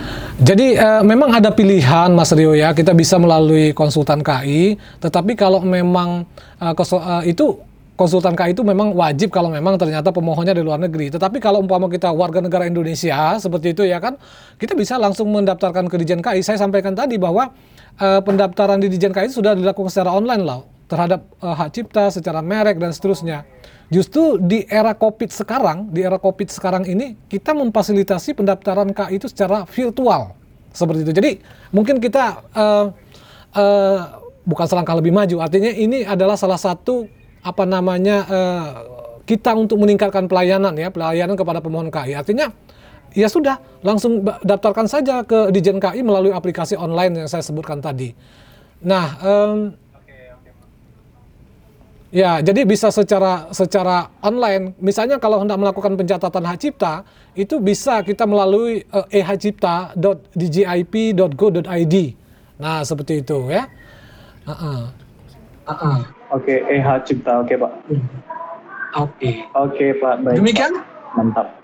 [0.41, 5.61] jadi eh, memang ada pilihan Mas Rio ya, kita bisa melalui konsultan KI, tetapi kalau
[5.61, 6.25] memang
[6.73, 7.61] konsul- eh, itu
[7.99, 11.11] konsultan KI itu memang wajib kalau memang ternyata pemohonnya dari luar negeri.
[11.11, 14.15] Tetapi kalau umpama kita warga negara Indonesia seperti itu ya kan,
[14.55, 16.47] kita bisa langsung mendaftarkan ke Dijen KI.
[16.47, 17.51] Saya sampaikan tadi bahwa
[17.99, 22.39] eh, pendaftaran di Dijen KI sudah dilakukan secara online loh terhadap eh, hak cipta, secara
[22.39, 23.43] merek dan seterusnya.
[23.89, 29.33] Justru di era COVID sekarang, di era COVID sekarang ini, kita memfasilitasi pendaftaran KI itu
[29.33, 30.37] secara virtual.
[30.77, 31.13] Seperti itu.
[31.17, 31.31] Jadi
[31.73, 32.87] mungkin kita eh,
[33.57, 34.01] eh,
[34.45, 35.41] bukan selangkah lebih maju.
[35.41, 37.09] Artinya ini adalah salah satu
[37.41, 38.67] apa namanya eh,
[39.25, 42.13] kita untuk meningkatkan pelayanan ya, pelayanan kepada pemohon KI.
[42.13, 42.53] Artinya
[43.17, 48.13] ya sudah langsung daftarkan saja ke Dijen KI melalui aplikasi online yang saya sebutkan tadi.
[48.85, 49.75] Nah, em,
[52.09, 54.73] Ya, jadi bisa secara secara online.
[54.81, 57.05] Misalnya kalau hendak melakukan pencatatan hak cipta,
[57.37, 61.97] itu bisa kita melalui uh, ehcipta.djip.go.id.
[62.59, 63.69] Nah, seperti itu ya.
[64.49, 64.89] Uh-uh.
[65.69, 66.01] Ah, ah.
[66.33, 67.73] Oke, EH Cipta, oke Pak.
[68.97, 69.45] Oke.
[69.53, 70.41] Oke Pak, baik.
[70.41, 70.81] Demikian?
[71.13, 71.61] Mantap.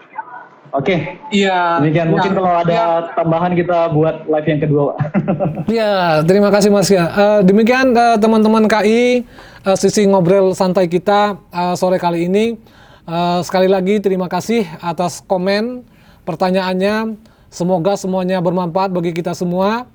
[0.75, 1.79] Oke, Iya.
[1.79, 2.11] demikian.
[2.11, 2.87] Mungkin Ya, kalau ada ya.
[3.15, 4.97] tambahan kita buat live yang kedua Pak.
[5.79, 5.93] Ya,
[6.27, 7.07] terima kasih Mas ya.
[7.07, 9.23] Eh, demikian eh, teman-teman KI
[9.63, 12.59] eh, sisi ngobrol santai kita eh, sore kali ini.
[13.07, 15.87] Eh, sekali lagi terima kasih atas komen
[16.27, 17.23] pertanyaannya.
[17.55, 19.87] Semoga semuanya bermanfaat bagi kita semua.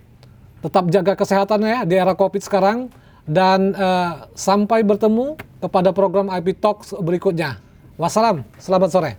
[0.64, 2.88] Tetap jaga kesehatan ya di era Covid sekarang
[3.28, 7.60] dan eh, sampai bertemu kepada program IP Talks berikutnya.
[8.00, 9.12] Wassalam, selamat sore.